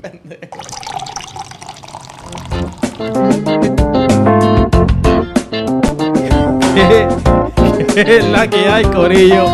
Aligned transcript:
¿Qué 7.94 8.16
es 8.16 8.26
la 8.28 8.48
que 8.48 8.68
hay, 8.68 8.84
Corillo? 8.84 9.44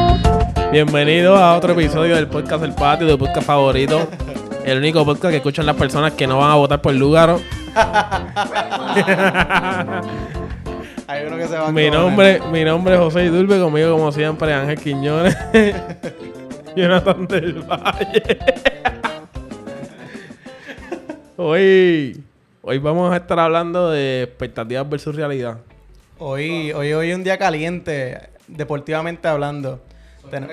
Bienvenido 0.70 1.36
a 1.36 1.56
otro 1.56 1.72
episodio 1.72 2.14
del 2.14 2.28
podcast 2.28 2.62
El 2.62 2.74
Patio, 2.74 3.08
tu 3.08 3.18
podcast 3.18 3.44
favorito. 3.44 4.08
El 4.64 4.78
único 4.78 5.04
podcast 5.04 5.32
que 5.32 5.38
escuchan 5.38 5.66
las 5.66 5.74
personas 5.74 6.12
que 6.12 6.28
no 6.28 6.38
van 6.38 6.52
a 6.52 6.54
votar 6.54 6.80
por 6.80 6.94
Lugaro. 6.94 7.40
Hay 11.08 11.24
uno 11.26 11.36
que 11.36 11.48
se 11.48 11.58
va 11.58 11.68
a 11.68 11.72
Mi 11.72 11.90
nombre, 11.90 12.40
mi 12.52 12.64
nombre 12.64 12.94
es 12.94 13.00
José 13.00 13.24
Idulbe, 13.24 13.58
conmigo 13.58 13.90
como 13.92 14.12
siempre 14.12 14.54
Ángel 14.54 14.78
Quiñones. 14.78 15.36
Jonathan 16.76 17.26
del 17.26 17.62
Valle. 17.62 18.75
Hoy, 21.36 22.22
hoy 22.62 22.78
vamos 22.78 23.12
a 23.12 23.16
estar 23.16 23.38
hablando 23.38 23.90
de 23.90 24.22
expectativas 24.24 24.88
versus 24.88 25.14
realidad. 25.14 25.58
Hoy, 26.18 26.72
hoy, 26.72 26.92
hoy 26.92 27.10
es 27.10 27.16
un 27.16 27.24
día 27.24 27.38
caliente, 27.38 28.30
deportivamente 28.48 29.28
hablando. 29.28 29.80
Ten- 30.30 30.48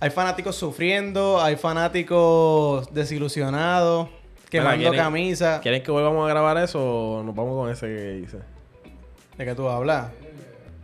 hay 0.00 0.10
fanáticos 0.10 0.56
sufriendo, 0.56 1.40
hay 1.40 1.56
fanáticos 1.56 2.92
desilusionados, 2.92 4.08
quemando 4.50 4.90
¿quieren- 4.90 5.00
camisa. 5.00 5.60
¿Quieren 5.60 5.82
que 5.82 5.90
volvamos 5.90 6.24
a 6.26 6.28
grabar 6.28 6.58
eso 6.58 6.80
o 7.18 7.22
nos 7.22 7.34
vamos 7.34 7.54
con 7.56 7.70
ese 7.70 7.86
que 7.86 8.18
hice? 8.24 8.38
¿De 9.38 9.44
qué 9.44 9.54
tú 9.54 9.68
hablas? 9.68 10.08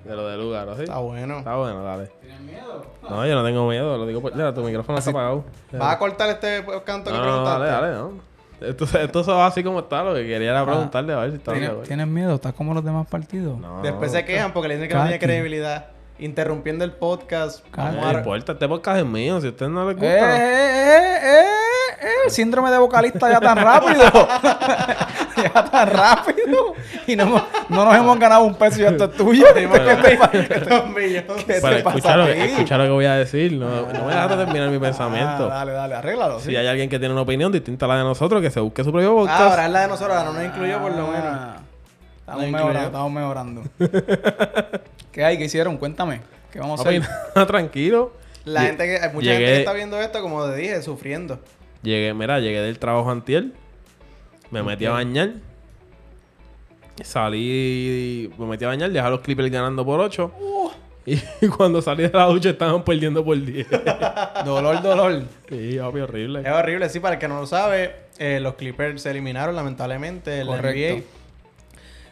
De 0.05 0.16
lo 0.16 0.27
de 0.27 0.37
Lugaro, 0.38 0.74
¿sí? 0.77 0.85
Está 0.85 0.99
bueno. 0.99 1.38
Está 1.38 1.57
bueno, 1.57 1.85
dale. 1.85 2.10
¿Tienes 2.23 2.41
miedo? 2.41 2.87
No, 3.09 3.27
yo 3.27 3.35
no 3.35 3.45
tengo 3.45 3.69
miedo, 3.69 3.99
lo 3.99 4.07
digo 4.07 4.23
por... 4.23 4.35
Mira, 4.35 4.52
tu 4.55 4.62
micrófono 4.62 4.99
está 4.99 5.10
apagado. 5.10 5.45
¿Vas 5.73 5.95
a 5.95 5.99
cortar 5.99 6.30
este 6.30 6.65
canto 6.85 7.10
que 7.10 7.16
no, 7.16 7.23
preguntaste? 7.23 7.65
dale, 7.66 7.88
dale, 7.88 7.93
no. 7.93 8.30
Esto, 8.60 8.84
esto 8.98 9.24
se 9.24 9.30
va 9.32 9.46
así 9.46 9.62
como 9.64 9.80
está, 9.80 10.02
lo 10.02 10.14
que 10.14 10.27
quería 10.27 10.50
era 10.50 10.64
preguntarle 10.66 11.12
a 11.12 11.16
ver 11.16 11.30
si 11.30 11.37
está 11.37 11.52
bien. 11.52 11.66
¿Tienes, 11.71 11.88
tienes 11.88 12.07
miedo? 12.07 12.35
¿Estás 12.35 12.52
como 12.54 12.74
los 12.74 12.85
demás 12.85 13.07
partidos? 13.09 13.59
No, 13.59 13.80
Después 13.82 14.12
se 14.12 14.24
quejan 14.24 14.52
porque 14.52 14.68
le 14.68 14.74
dicen 14.74 14.88
que 14.88 14.95
no 14.95 15.02
tiene 15.02 15.18
credibilidad. 15.18 15.87
Interrumpiendo 16.18 16.85
el 16.85 16.93
podcast. 16.93 17.65
No 17.74 18.12
importa, 18.12 18.52
este 18.52 18.68
podcast 18.68 18.98
es 18.98 19.07
mío, 19.07 19.40
si 19.40 19.46
a 19.46 19.51
ustedes 19.51 19.73
no 19.73 19.88
les 19.90 19.96
¡Eh, 19.96 20.01
gusta. 20.01 20.37
eh, 20.37 21.16
eh, 21.16 21.45
eh! 22.02 22.09
El 22.26 22.30
síndrome 22.30 22.70
de 22.70 22.76
vocalista 22.79 23.30
ya 23.30 23.40
tan 23.40 23.57
rápido. 23.57 24.02
ya 25.43 25.65
tan 25.65 25.88
rápido. 25.91 26.74
Y 27.07 27.16
no, 27.16 27.23
hemos- 27.24 27.43
no 27.69 27.85
nos 27.85 27.95
hemos 27.95 28.19
ganado 28.19 28.45
un 28.45 28.55
peso 28.55 28.80
y 28.80 28.85
esto 28.85 29.05
es 29.05 29.13
tuyo. 29.16 29.45
¿Qué 29.55 29.66
te 31.47 31.57
escuchar 31.57 32.19
lo, 32.19 32.24
a 32.24 32.87
que 32.87 32.91
voy 32.91 33.05
a 33.07 33.15
decir, 33.15 33.52
no, 33.52 33.69
no 33.69 34.05
me 34.07 34.13
dejas 34.13 34.37
terminar 34.37 34.69
mi 34.71 34.77
Ah, 34.77 34.80
pensamiento. 34.80 35.47
dale, 35.49 35.73
dale, 35.73 35.95
arréglalo. 35.95 36.41
Si 36.41 36.51
sí. 36.51 36.57
hay 36.57 36.66
alguien 36.66 36.88
que 36.88 36.99
tiene 36.99 37.13
una 37.13 37.23
opinión 37.23 37.51
distinta 37.52 37.87
a 37.87 37.88
la 37.88 37.97
de 37.99 38.05
nosotros, 38.05 38.41
que 38.43 38.51
se 38.51 38.60
busque 38.60 38.85
su 38.85 38.93
propio 38.93 39.10
Ah, 39.13 39.15
podcast. 39.16 39.41
ahora 39.41 39.66
es 39.66 39.73
la 39.73 39.80
de 39.82 39.88
nosotros, 39.88 40.16
ahora 40.16 40.30
no 40.30 40.37
nos 40.38 40.45
incluyó 40.45 40.80
por 40.80 40.93
lo 40.93 41.07
menos. 41.09 41.24
Ah, 41.27 41.57
Estamos 42.21 42.45
No 42.47 42.52
mejorando, 42.52 42.87
estamos 42.87 43.13
mejorando. 43.13 43.63
¿Qué 45.13 45.25
hay? 45.25 45.37
¿Qué 45.38 45.45
hicieron? 45.45 45.77
Cuéntame. 45.77 46.21
¿Qué 46.52 46.60
vamos 46.60 46.80
a 46.80 46.88
hacer? 46.88 47.02
tranquilo. 47.47 48.13
La 48.45 48.63
Lle- 48.63 48.66
gente 48.66 48.85
que, 48.87 48.97
hay 49.04 49.13
mucha 49.13 49.27
llegué- 49.27 49.37
gente 49.38 49.52
que 49.52 49.59
está 49.60 49.73
viendo 49.73 50.01
esto, 50.01 50.23
como 50.23 50.45
te 50.47 50.57
dije, 50.57 50.82
sufriendo. 50.82 51.38
Llegué, 51.82 52.15
mira, 52.15 52.38
llegué 52.41 52.60
del 52.63 52.79
trabajo 52.79 53.10
antier. 53.10 53.47
Me 54.51 54.62
metí 54.62 54.84
a 54.87 54.90
bañar. 54.90 55.30
Salí, 57.02 58.30
me 58.38 58.46
metí 58.46 58.65
a 58.65 58.68
bañar, 58.68 58.90
dejé 58.90 59.07
a 59.07 59.10
los 59.10 59.20
Clippers 59.20 59.51
ganando 59.51 59.84
por 59.84 60.01
8. 60.01 60.30
Y 61.07 61.16
cuando 61.57 61.80
salí 61.80 62.02
de 62.02 62.10
la 62.12 62.26
ducha 62.26 62.51
estaban 62.51 62.84
perdiendo 62.84 63.24
por 63.24 63.40
10. 63.42 63.66
Dolor, 64.44 64.82
dolor. 64.82 65.22
sí, 65.48 65.78
papi, 65.78 66.00
horrible. 66.00 66.41
Es 66.41 66.53
horrible, 66.53 66.88
sí, 66.91 67.00
para 67.00 67.15
el 67.15 67.20
que 67.20 67.28
no 67.28 67.41
lo 67.41 67.47
sabe, 67.47 67.94
eh, 68.19 68.38
los 68.41 68.54
Clippers 68.54 69.03
se 69.03 69.10
eliminaron 69.10 69.56
lamentablemente 69.56 70.41
en 70.41 70.47
la 70.50 70.56
Correcto. 70.56 70.97
NBA. 70.97 71.19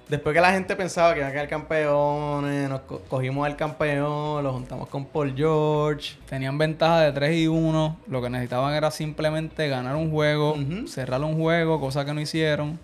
Después 0.09 0.34
que 0.34 0.41
la 0.41 0.53
gente 0.53 0.75
pensaba 0.75 1.12
que 1.12 1.20
iban 1.20 1.31
a 1.31 1.33
quedar 1.34 1.48
campeones, 1.48 2.69
nos 2.70 2.81
co- 2.81 3.03
cogimos 3.09 3.45
al 3.47 3.56
campeón, 3.56 4.42
lo 4.42 4.52
juntamos 4.55 4.89
con 4.89 5.05
Paul 5.05 5.35
George. 5.36 6.17
Tenían 6.29 6.57
ventaja 6.57 7.01
de 7.02 7.13
3 7.13 7.36
y 7.36 7.46
1. 7.46 7.96
Lo 8.08 8.23
que 8.23 8.30
necesitaban 8.30 8.73
era 8.74 8.91
simplemente 8.91 9.69
ganar 9.69 9.96
un 9.96 10.11
juego, 10.11 10.57
cerrar 10.86 11.20
un 11.20 11.36
juego, 11.39 11.79
cosa 11.79 12.05
que 12.07 12.14
no 12.14 12.20
hicieron. 12.23 12.79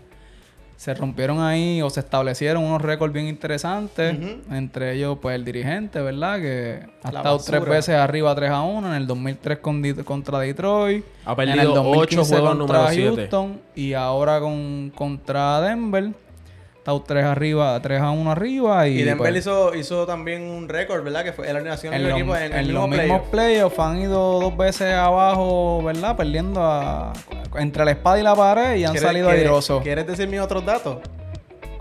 Se 0.77 0.93
rompieron 0.93 1.41
ahí 1.41 1.81
o 1.81 1.89
se 1.89 2.01
establecieron 2.01 2.63
unos 2.63 2.83
récords 2.83 3.15
bien 3.15 3.27
interesantes. 3.27 4.17
Entre 4.51 4.93
ellos, 4.95 5.17
pues 5.23 5.35
el 5.37 5.45
dirigente, 5.47 6.03
¿verdad? 6.03 6.39
Que 6.41 6.81
ha 7.05 7.11
La 7.13 7.21
estado 7.21 7.37
basura. 7.39 7.59
tres 7.61 7.71
veces 7.71 7.95
arriba 7.95 8.35
3 8.35 8.51
a 8.51 8.63
1. 8.63 8.89
En 8.89 8.95
el 8.95 9.07
2003 9.07 9.59
con 9.61 9.81
Di- 9.81 9.95
contra 9.95 10.41
Detroit. 10.41 11.05
Ha 11.25 11.33
en 11.33 11.49
el 11.49 11.55
perdido 11.55 11.75
2015 11.75 12.21
8 12.21 12.25
juegos 12.29 12.59
contra 12.59 12.79
número 12.79 12.93
7. 12.93 13.17
Houston. 13.17 13.61
Y 13.77 13.93
ahora 13.95 14.41
con, 14.41 14.93
contra 14.95 15.61
Denver. 15.63 16.11
Está 16.87 16.93
3 17.03 17.25
arriba, 17.25 17.81
3 17.81 17.99
a 18.03 18.11
1 18.11 18.31
arriba. 18.31 18.87
Y, 18.87 18.99
Y, 19.01 19.03
Denver 19.05 19.17
pues, 19.17 19.37
hizo, 19.37 19.75
hizo 19.75 20.05
también 20.05 20.43
un 20.43 20.69
récord, 20.69 21.03
¿verdad? 21.03 21.25
Que 21.25 21.33
fue 21.33 21.47
la 21.51 21.59
alineación 21.59 21.95
en, 21.95 22.03
del 22.03 22.13
equipo 22.13 22.37
en, 22.37 22.53
en 22.53 22.75
los 22.75 22.87
mismo 22.87 22.89
mismos 22.89 23.21
playoff. 23.23 23.31
playoffs 23.31 23.79
han 23.79 24.01
ido 24.03 24.39
dos 24.41 24.55
veces 24.55 24.93
abajo, 24.93 25.83
¿verdad? 25.83 26.15
Perdiendo 26.15 26.63
a- 26.63 27.15
entre 27.57 27.87
la 27.87 27.93
espada 27.93 28.21
y 28.21 28.23
la 28.23 28.35
pared 28.35 28.77
y 28.77 28.85
han 28.85 28.93
¿Quieres- 28.93 29.01
salido 29.03 29.31
airosos. 29.31 29.83
¿Quieres 29.83 30.07
decir 30.07 30.29
mis 30.29 30.41
otros 30.41 30.63
datos? 30.67 30.99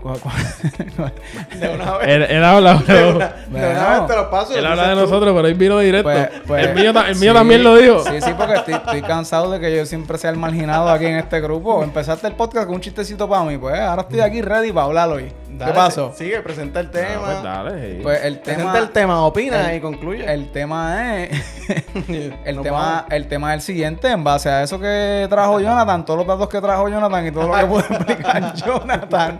De 1.58 1.68
una 1.70 1.96
vez. 1.98 2.08
Él, 2.08 2.22
él 2.24 2.44
habla, 2.44 2.74
De 2.74 3.04
una, 3.12 3.28
de 3.28 3.70
una 3.70 3.88
vez 4.00 4.06
te 4.06 4.16
los 4.16 4.26
paso. 4.26 4.54
Él 4.56 4.66
habla 4.66 4.88
de 4.88 4.94
tú. 4.94 5.00
nosotros, 5.00 5.34
pero 5.34 5.48
él 5.48 5.54
vino 5.54 5.78
directo. 5.78 6.10
Pues- 6.10 6.28
pues, 6.46 6.66
el 6.66 6.74
mío, 6.74 6.92
ta- 6.92 7.08
el 7.08 7.16
mío 7.16 7.32
sí, 7.32 7.38
también 7.38 7.64
lo 7.64 7.76
dijo. 7.76 8.04
Sí, 8.04 8.20
sí, 8.20 8.30
porque 8.36 8.54
estoy, 8.54 8.74
estoy 8.74 9.02
cansado 9.02 9.50
de 9.50 9.60
que 9.60 9.74
yo 9.76 9.86
siempre 9.86 10.18
sea 10.18 10.30
el 10.30 10.36
marginado 10.36 10.88
aquí 10.90 11.06
en 11.06 11.16
este 11.16 11.40
grupo. 11.40 11.82
Empezaste 11.82 12.26
el 12.26 12.34
podcast 12.34 12.66
con 12.66 12.74
un 12.76 12.80
chistecito 12.80 13.28
para 13.28 13.44
mí, 13.44 13.56
pues 13.58 13.78
ahora 13.80 14.02
estoy 14.02 14.20
aquí 14.20 14.42
ready 14.42 14.72
para 14.72 14.86
hablar 14.86 15.08
hoy. 15.08 15.32
Dale, 15.48 15.70
¿Qué 15.72 15.76
pasó? 15.76 16.12
si- 16.16 16.24
Sigue, 16.24 16.40
presenta 16.40 16.80
el 16.80 16.88
Ah, 16.88 16.90
tema. 16.90 17.22
pues 17.24 17.42
dale, 17.42 17.92
sí. 17.96 18.00
Pues 18.02 18.24
el 18.24 18.38
presenta 18.40 18.72
tema, 18.72 18.78
el 18.78 18.90
tema, 18.90 19.24
opina 19.26 19.70
el- 19.70 19.76
y 19.76 19.80
concluye. 19.80 20.32
el 20.32 20.50
tema 20.50 21.14
es 21.22 21.30
El, 22.44 22.60
tema, 22.60 23.06
el 23.10 23.28
tema 23.28 23.54
es 23.54 23.60
el 23.60 23.62
siguiente, 23.62 24.08
en 24.10 24.24
base 24.24 24.48
a 24.50 24.62
eso 24.64 24.78
que 24.80 25.26
trajo 25.30 25.60
Jonathan, 25.60 26.04
todos 26.04 26.18
los 26.18 26.26
datos 26.26 26.48
que 26.48 26.60
trajo 26.60 26.88
Jonathan 26.88 27.26
y 27.26 27.30
todo 27.30 27.48
lo 27.48 27.54
que 27.54 27.66
pudo 27.66 27.80
explicar 27.90 28.54
Jonathan. 28.54 29.38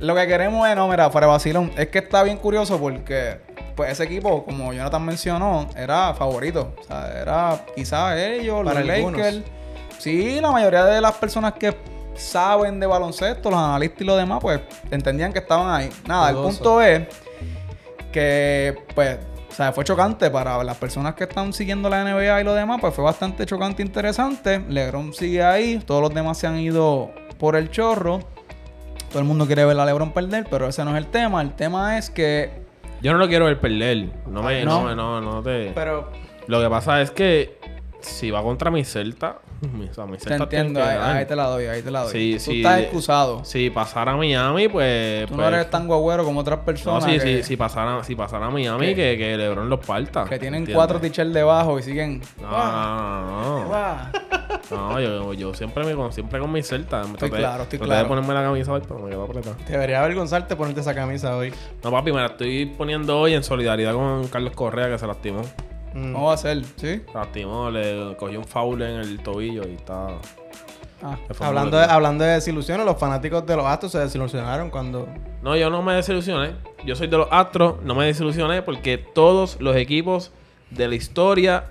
Lo 0.00 0.14
que 0.14 0.26
queremos 0.26 0.68
es, 0.68 0.76
no, 0.76 0.88
mira, 0.88 1.10
fuera 1.10 1.26
vacilón, 1.26 1.72
es 1.76 1.88
que 1.88 1.98
está 1.98 2.22
bien 2.22 2.36
curioso 2.36 2.78
porque 2.78 3.38
pues 3.74 3.92
ese 3.92 4.04
equipo, 4.04 4.44
como 4.44 4.72
Jonathan 4.72 5.04
mencionó, 5.04 5.68
era 5.76 6.12
favorito. 6.14 6.74
O 6.80 6.82
sea, 6.84 7.20
era 7.20 7.64
quizás 7.76 8.16
ellos, 8.18 8.64
Para 8.64 8.80
los 8.80 8.90
algunos. 8.90 9.20
Lakers. 9.20 9.42
Sí, 9.98 10.40
la 10.40 10.50
mayoría 10.50 10.84
de 10.84 11.00
las 11.00 11.14
personas 11.14 11.52
que 11.54 11.76
saben 12.14 12.80
de 12.80 12.86
baloncesto, 12.86 13.50
los 13.50 13.58
analistas 13.58 14.00
y 14.00 14.04
los 14.04 14.16
demás, 14.16 14.38
pues 14.40 14.60
entendían 14.90 15.32
que 15.32 15.38
estaban 15.38 15.70
ahí. 15.72 15.90
Nada, 16.06 16.30
el 16.30 16.36
punto 16.36 16.82
es 16.82 17.06
que, 18.12 18.76
pues, 18.94 19.18
o 19.48 19.54
sea, 19.54 19.72
fue 19.72 19.84
chocante 19.84 20.30
para 20.30 20.62
las 20.62 20.76
personas 20.76 21.14
que 21.14 21.24
están 21.24 21.52
siguiendo 21.52 21.88
la 21.88 22.04
NBA 22.04 22.40
y 22.40 22.44
lo 22.44 22.54
demás, 22.54 22.78
pues 22.80 22.94
fue 22.94 23.04
bastante 23.04 23.46
chocante 23.46 23.82
e 23.82 23.86
interesante. 23.86 24.60
LeBron 24.68 25.12
sigue 25.12 25.42
ahí, 25.42 25.78
todos 25.84 26.02
los 26.02 26.14
demás 26.14 26.38
se 26.38 26.46
han 26.46 26.58
ido 26.58 27.10
por 27.38 27.56
el 27.56 27.70
chorro. 27.70 28.20
Todo 29.10 29.20
el 29.20 29.24
mundo 29.24 29.46
quiere 29.46 29.64
ver 29.64 29.78
a 29.78 29.84
LeBron 29.86 30.12
perder, 30.12 30.46
pero 30.50 30.68
ese 30.68 30.84
no 30.84 30.90
es 30.92 30.96
el 30.98 31.06
tema. 31.06 31.40
El 31.42 31.52
tema 31.54 31.98
es 31.98 32.10
que 32.10 32.50
Yo 33.00 33.12
no 33.12 33.18
lo 33.18 33.28
quiero 33.28 33.46
ver 33.46 33.58
perder. 33.58 34.08
No 34.26 34.42
me, 34.42 34.64
no, 34.64 34.94
No. 34.94 34.94
no, 34.94 35.20
no, 35.20 35.42
te... 35.42 35.72
Pero 35.74 36.10
Lo 36.46 36.60
que 36.60 36.68
pasa 36.68 37.00
es 37.00 37.10
que 37.10 37.57
si 38.00 38.30
va 38.30 38.42
contra 38.42 38.70
mi 38.70 38.84
Celta, 38.84 39.38
mi, 39.72 39.88
o 39.88 39.94
sea, 39.94 40.06
mi 40.06 40.16
te 40.16 40.24
Celta 40.28 40.48
tiene 40.48 40.68
entiendo, 40.68 40.80
que 40.80 40.96
ahí, 40.96 41.26
te 41.26 41.34
la 41.36 41.44
doy, 41.46 41.66
ahí 41.66 41.82
te 41.82 41.90
la 41.90 42.02
doy. 42.04 42.12
Sí, 42.12 42.32
Tú 42.34 42.40
sí, 42.40 42.56
estás 42.58 42.80
excusado. 42.80 43.44
Si 43.44 43.70
pasara 43.70 44.12
a 44.12 44.16
Miami, 44.16 44.68
pues... 44.68 45.26
Tú 45.26 45.34
pues- 45.34 45.40
no 45.40 45.48
eres 45.56 45.68
tan 45.70 45.86
guagüero 45.86 46.24
como 46.24 46.40
otras 46.40 46.60
No, 46.60 46.64
personas 46.64 47.04
sí, 47.04 47.12
que, 47.12 47.20
sí, 47.20 47.42
si 47.42 47.56
pasara, 47.56 48.02
si 48.04 48.14
pasara 48.14 48.46
a 48.46 48.50
Miami, 48.50 48.94
que, 48.94 49.16
que 49.18 49.36
LeBron 49.36 49.68
los 49.68 49.80
parta. 49.84 50.24
que 50.24 50.38
tienen 50.38 50.60
¿entiendes? 50.60 50.74
cuatro 50.76 51.00
teachers 51.00 51.32
debajo 51.32 51.78
y 51.78 51.82
siguen. 51.82 52.22
No, 52.40 52.48
no, 52.50 53.64
no. 53.64 54.28
No, 54.70 55.00
yo, 55.00 55.32
yo 55.34 55.54
siempre 55.54 55.84
me 55.84 55.94
con, 55.94 56.12
siempre 56.12 56.38
con 56.40 56.52
mi 56.52 56.62
Celta. 56.62 57.02
Estoy 57.02 57.30
traté- 57.30 57.36
claro, 57.38 57.62
estoy 57.64 57.78
claro. 57.78 58.02
de 58.02 58.08
ponerme 58.08 58.34
la 58.34 58.42
camisa 58.42 58.72
hoy, 58.72 58.82
pero 58.86 59.00
me 59.00 59.10
quedó 59.10 59.24
apretada. 59.24 59.56
debería 59.68 60.00
avergonzarte 60.00 60.56
ponerte 60.56 60.80
esa 60.80 60.94
camisa 60.94 61.36
hoy. 61.36 61.52
No, 61.82 61.90
papi, 61.90 62.12
me 62.12 62.18
la 62.20 62.26
estoy 62.26 62.66
poniendo 62.66 63.18
hoy 63.18 63.34
en 63.34 63.42
solidaridad 63.42 63.92
con 63.94 64.26
Carlos 64.28 64.52
Correa, 64.54 64.88
que 64.88 64.98
se 64.98 65.06
lastimó. 65.06 65.42
Mm. 65.98 66.12
¿Cómo 66.12 66.26
va 66.28 66.34
a 66.34 66.36
ser? 66.38 66.62
¿Sí? 66.76 67.02
Lastimó, 67.14 67.70
le 67.70 68.16
cogió 68.18 68.38
un 68.38 68.44
foul 68.44 68.82
en 68.82 69.00
el 69.00 69.20
tobillo 69.22 69.62
y 69.68 69.74
está... 69.74 70.08
Ah. 71.02 71.16
Hablando 71.40 71.76
de, 71.78 71.84
hablando 71.84 72.24
de 72.24 72.30
desilusiones, 72.32 72.84
los 72.84 72.98
fanáticos 72.98 73.46
de 73.46 73.54
los 73.56 73.64
Astros 73.66 73.92
se 73.92 73.98
desilusionaron 74.00 74.68
cuando... 74.70 75.06
No, 75.42 75.54
yo 75.56 75.70
no 75.70 75.80
me 75.80 75.94
desilusioné. 75.94 76.54
Yo 76.84 76.96
soy 76.96 77.06
de 77.06 77.16
los 77.16 77.28
Astros, 77.30 77.76
no 77.84 77.94
me 77.94 78.04
desilusioné 78.06 78.62
porque 78.62 78.98
todos 78.98 79.60
los 79.60 79.76
equipos 79.76 80.32
de 80.70 80.88
la 80.88 80.94
historia 80.96 81.70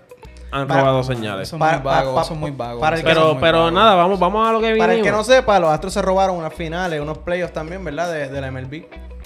han 0.50 0.66
Para- 0.66 0.80
robado 0.80 1.04
señales. 1.04 1.52
Es 1.52 1.60
Para- 1.60 1.78
muy 1.80 1.86
vago, 1.86 2.16
pa- 2.16 2.22
eso 2.22 2.34
es 2.34 2.40
muy 2.40 2.52
vago. 2.52 2.80
para 2.80 3.02
Pero, 3.02 3.34
muy 3.34 3.42
pero 3.42 3.58
vago. 3.60 3.72
nada, 3.72 3.96
vamos, 3.96 4.18
vamos 4.18 4.48
a 4.48 4.54
lo 4.54 4.60
que 4.62 4.68
vinimos. 4.68 4.84
Para 4.86 4.94
el 4.94 5.04
que 5.04 5.12
no 5.12 5.24
sepa, 5.26 5.60
los 5.60 5.70
Astros 5.72 5.94
se 5.94 6.02
robaron 6.02 6.38
unas 6.38 6.54
finales, 6.54 7.02
unos 7.02 7.18
playoffs 7.18 7.52
también, 7.54 7.84
¿verdad? 7.84 8.10
De, 8.12 8.30
de 8.30 8.40
la 8.42 8.50
MLB, 8.50 8.86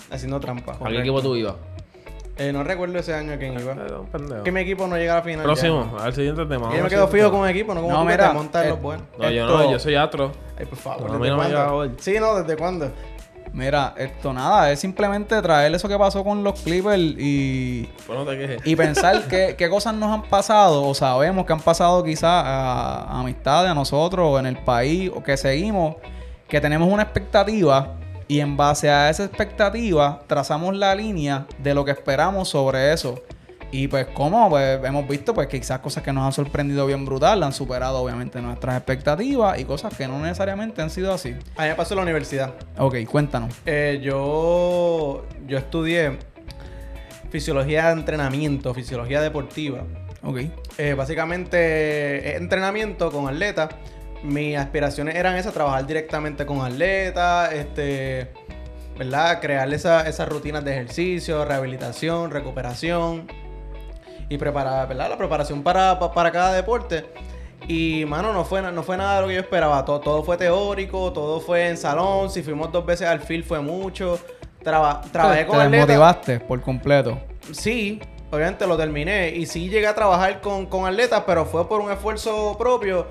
haciendo 0.10 0.40
trampa. 0.40 0.78
¿A 0.84 0.90
qué 0.90 1.00
equipo 1.00 1.22
tú 1.22 1.36
ibas? 1.36 1.54
Eh, 2.38 2.52
no 2.54 2.64
recuerdo 2.64 2.98
ese 2.98 3.14
año 3.14 3.34
quién 3.38 3.60
iba. 3.60 3.76
Pendejo. 4.12 4.44
Que 4.44 4.52
mi 4.52 4.62
equipo 4.62 4.88
no 4.88 4.96
llega 4.98 5.14
a 5.14 5.16
la 5.18 5.22
final. 5.22 5.44
Próximo, 5.44 5.96
al 6.00 6.14
siguiente 6.14 6.46
tema. 6.46 6.76
Yo 6.76 6.84
me 6.84 6.90
quedo 6.90 7.08
fijo 7.08 7.30
con 7.30 7.42
un 7.42 7.48
equipo, 7.50 7.74
no 7.74 7.82
como 7.82 7.94
No, 7.94 8.02
tú 8.02 8.08
que 8.08 8.14
mira, 8.14 8.28
te 8.30 8.34
montas 8.34 8.66
eh, 8.66 8.70
los 8.70 8.82
buenos. 8.82 9.06
No, 9.18 9.30
yo 9.30 9.46
no, 9.48 9.72
yo 9.72 9.80
soy 9.80 9.96
atro. 9.96 10.32
Ay, 10.58 10.66
por 10.66 10.78
favor. 10.78 11.10
No, 11.10 11.16
a 11.16 11.20
mí 11.20 11.24
¿desde 11.24 11.36
no 11.38 11.44
me 11.44 11.50
llega 11.50 11.74
hoy. 11.74 11.92
Sí, 12.00 12.16
no, 12.20 12.36
¿desde 12.36 12.56
cuándo? 12.58 12.90
Mira, 13.54 13.94
esto 13.98 14.32
nada, 14.32 14.72
es 14.72 14.80
simplemente 14.80 15.42
traer 15.42 15.76
eso 15.76 15.90
que 15.90 15.98
pasó 15.98 16.24
con 16.24 16.42
los 16.42 16.58
Clippers 16.62 16.98
y, 17.18 17.84
Pues 18.08 18.18
no 18.18 18.26
te 18.26 18.38
quejes. 18.38 18.62
y 18.66 18.76
pensar 18.78 19.24
qué, 19.30 19.56
qué 19.58 19.70
cosas 19.70 19.94
nos 19.94 20.10
han 20.10 20.24
pasado 20.24 20.86
o 20.88 20.94
sabemos 20.94 21.46
que 21.46 21.52
han 21.52 21.60
pasado 21.60 22.02
quizás 22.02 22.24
a, 22.46 23.02
a 23.02 23.20
amistades, 23.20 23.70
a 23.70 23.74
nosotros 23.74 24.26
o 24.26 24.40
en 24.40 24.46
el 24.46 24.56
país 24.58 25.12
o 25.14 25.22
que 25.22 25.36
seguimos, 25.36 25.98
que 26.48 26.62
tenemos 26.62 26.88
una 26.92 27.04
expectativa 27.04 27.96
y 28.32 28.40
en 28.40 28.56
base 28.56 28.90
a 28.90 29.10
esa 29.10 29.26
expectativa 29.26 30.22
trazamos 30.26 30.74
la 30.74 30.96
línea 30.96 31.48
de 31.58 31.74
lo 31.74 31.84
que 31.84 31.92
esperamos 31.92 32.48
sobre 32.48 32.94
eso. 32.94 33.22
Y 33.74 33.90
pues 33.90 34.08
como 34.08 34.50
pues, 34.50 34.80
hemos 34.86 35.06
visto 35.06 35.34
pues 35.34 35.50
quizás 35.50 35.80
cosas 35.80 36.02
que 36.02 36.14
nos 36.14 36.24
han 36.24 36.32
sorprendido 36.32 36.86
bien 36.86 37.04
brutal, 37.06 37.44
han 37.44 37.52
superado 37.52 38.02
obviamente 38.02 38.42
nuestras 38.42 38.78
expectativas 38.78 39.60
y 39.60 39.66
cosas 39.66 39.94
que 39.98 40.08
no 40.08 40.18
necesariamente 40.22 40.82
han 40.82 40.90
sido 40.90 41.14
así. 41.14 41.36
A 41.58 41.64
mí 41.64 41.68
me 41.68 41.76
pasó 41.76 41.94
en 41.94 41.98
la 41.98 42.04
universidad. 42.04 42.54
Ok, 42.78 43.04
cuéntanos. 43.04 43.54
Eh, 43.66 44.00
yo, 44.02 45.26
yo 45.46 45.58
estudié 45.58 46.18
fisiología 47.32 47.88
de 47.88 48.00
entrenamiento, 48.00 48.74
fisiología 48.74 49.20
deportiva. 49.20 49.84
Ok. 50.24 50.40
Eh, 50.78 50.94
básicamente, 50.94 52.30
es 52.30 52.40
entrenamiento 52.40 53.12
con 53.12 53.28
atletas. 53.28 53.72
Mis 54.24 54.58
aspiraciones 54.58 55.16
eran 55.16 55.36
esas, 55.36 55.54
trabajar 55.54 55.86
directamente 55.88 56.46
con 56.46 56.62
atletas, 56.62 57.52
este, 57.54 58.32
¿verdad? 58.98 59.40
Crear 59.42 59.72
esa- 59.74 60.08
esas 60.08 60.30
rutinas 60.30 60.64
de 60.64 60.72
ejercicio, 60.74 61.44
rehabilitación, 61.44 62.30
recuperación 62.30 63.28
y 64.30 64.38
preparar, 64.38 64.88
¿verdad? 64.88 65.10
La 65.10 65.18
preparación 65.18 65.64
para, 65.64 65.98
pa- 65.98 66.12
para 66.14 66.32
cada 66.32 66.54
deporte. 66.54 67.06
Y, 67.68 68.06
mano, 68.06 68.32
no 68.34 68.44
fue, 68.46 68.62
no 68.62 68.84
fue 68.84 68.98
nada 68.98 69.16
de 69.16 69.22
lo 69.22 69.28
que 69.28 69.34
yo 69.36 69.40
esperaba. 69.42 69.84
Todo, 69.86 70.00
todo 70.02 70.24
fue 70.24 70.38
teórico, 70.38 71.12
todo 71.14 71.40
fue 71.40 71.68
en 71.70 71.78
salón. 71.78 72.30
Si 72.30 72.42
fuimos 72.44 72.72
dos 72.72 72.86
veces 72.86 73.08
al 73.08 73.22
field 73.22 73.46
fue 73.46 73.60
mucho. 73.60 74.20
Traba- 74.64 75.02
trabajé 75.12 75.46
con 75.48 75.58
Te 75.58 75.64
atletas. 75.66 75.88
desmotivaste 75.88 76.40
por 76.42 76.62
completo. 76.62 77.20
Sí, 77.52 78.00
obviamente 78.32 78.66
lo 78.68 78.78
terminé. 78.78 79.30
Y 79.30 79.46
sí 79.48 79.70
llegué 79.70 79.88
a 79.88 79.96
trabajar 79.96 80.42
con, 80.42 80.66
con 80.68 80.86
atletas, 80.88 81.24
pero 81.26 81.46
fue 81.46 81.68
por 81.68 81.82
un 81.82 81.92
esfuerzo 81.92 82.56
propio 82.58 83.08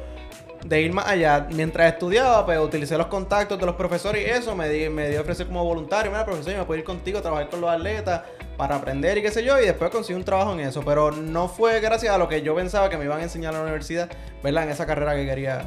de 0.64 0.80
ir 0.82 0.92
más 0.92 1.06
allá. 1.06 1.46
Mientras 1.52 1.92
estudiaba, 1.92 2.44
pues 2.44 2.58
utilicé 2.58 2.96
los 2.98 3.06
contactos 3.06 3.58
de 3.58 3.66
los 3.66 3.74
profesores 3.76 4.26
y 4.26 4.30
eso 4.30 4.54
me 4.54 4.68
di, 4.68 4.88
me 4.88 5.08
dio 5.08 5.18
a 5.18 5.22
ofrecer 5.22 5.46
como 5.46 5.64
voluntario. 5.64 6.10
Mira, 6.10 6.24
profesor, 6.24 6.52
yo 6.52 6.58
me 6.58 6.64
puedo 6.64 6.78
ir 6.78 6.84
contigo 6.84 7.18
a 7.18 7.22
trabajar 7.22 7.48
con 7.48 7.60
los 7.60 7.70
atletas 7.70 8.22
para 8.56 8.76
aprender 8.76 9.16
y 9.18 9.22
qué 9.22 9.30
sé 9.30 9.42
yo. 9.44 9.58
Y 9.60 9.64
después 9.66 9.90
conseguí 9.90 10.16
un 10.18 10.24
trabajo 10.24 10.52
en 10.52 10.60
eso. 10.60 10.82
Pero 10.84 11.10
no 11.12 11.48
fue 11.48 11.80
gracias 11.80 12.14
a 12.14 12.18
lo 12.18 12.28
que 12.28 12.42
yo 12.42 12.54
pensaba 12.54 12.90
que 12.90 12.96
me 12.98 13.04
iban 13.04 13.20
a 13.20 13.22
enseñar 13.22 13.52
en 13.52 13.58
la 13.58 13.64
universidad, 13.64 14.10
¿verdad? 14.42 14.64
En 14.64 14.70
esa 14.70 14.86
carrera 14.86 15.14
que 15.16 15.24
quería. 15.26 15.62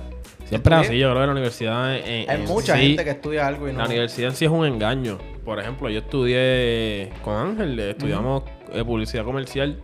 Siempre 0.46 0.76
así, 0.76 1.00
yo 1.00 1.10
creo 1.10 1.22
que 1.22 1.26
la 1.26 1.32
universidad. 1.32 1.96
en- 1.98 2.30
Hay 2.30 2.42
en 2.42 2.46
mucha 2.46 2.76
sí- 2.76 2.88
gente 2.90 3.04
que 3.04 3.10
estudia 3.12 3.48
algo 3.48 3.68
y 3.68 3.72
no. 3.72 3.80
La 3.80 3.86
universidad 3.86 4.30
en 4.30 4.36
sí 4.36 4.46
es 4.46 4.52
un 4.52 4.66
engaño. 4.66 5.18
Por 5.44 5.60
ejemplo, 5.60 5.90
yo 5.90 6.00
estudié 6.00 7.12
con 7.24 7.34
Ángel, 7.36 7.80
estudiamos 7.80 8.44
eh, 8.72 8.84
publicidad 8.84 9.24
comercial 9.26 9.82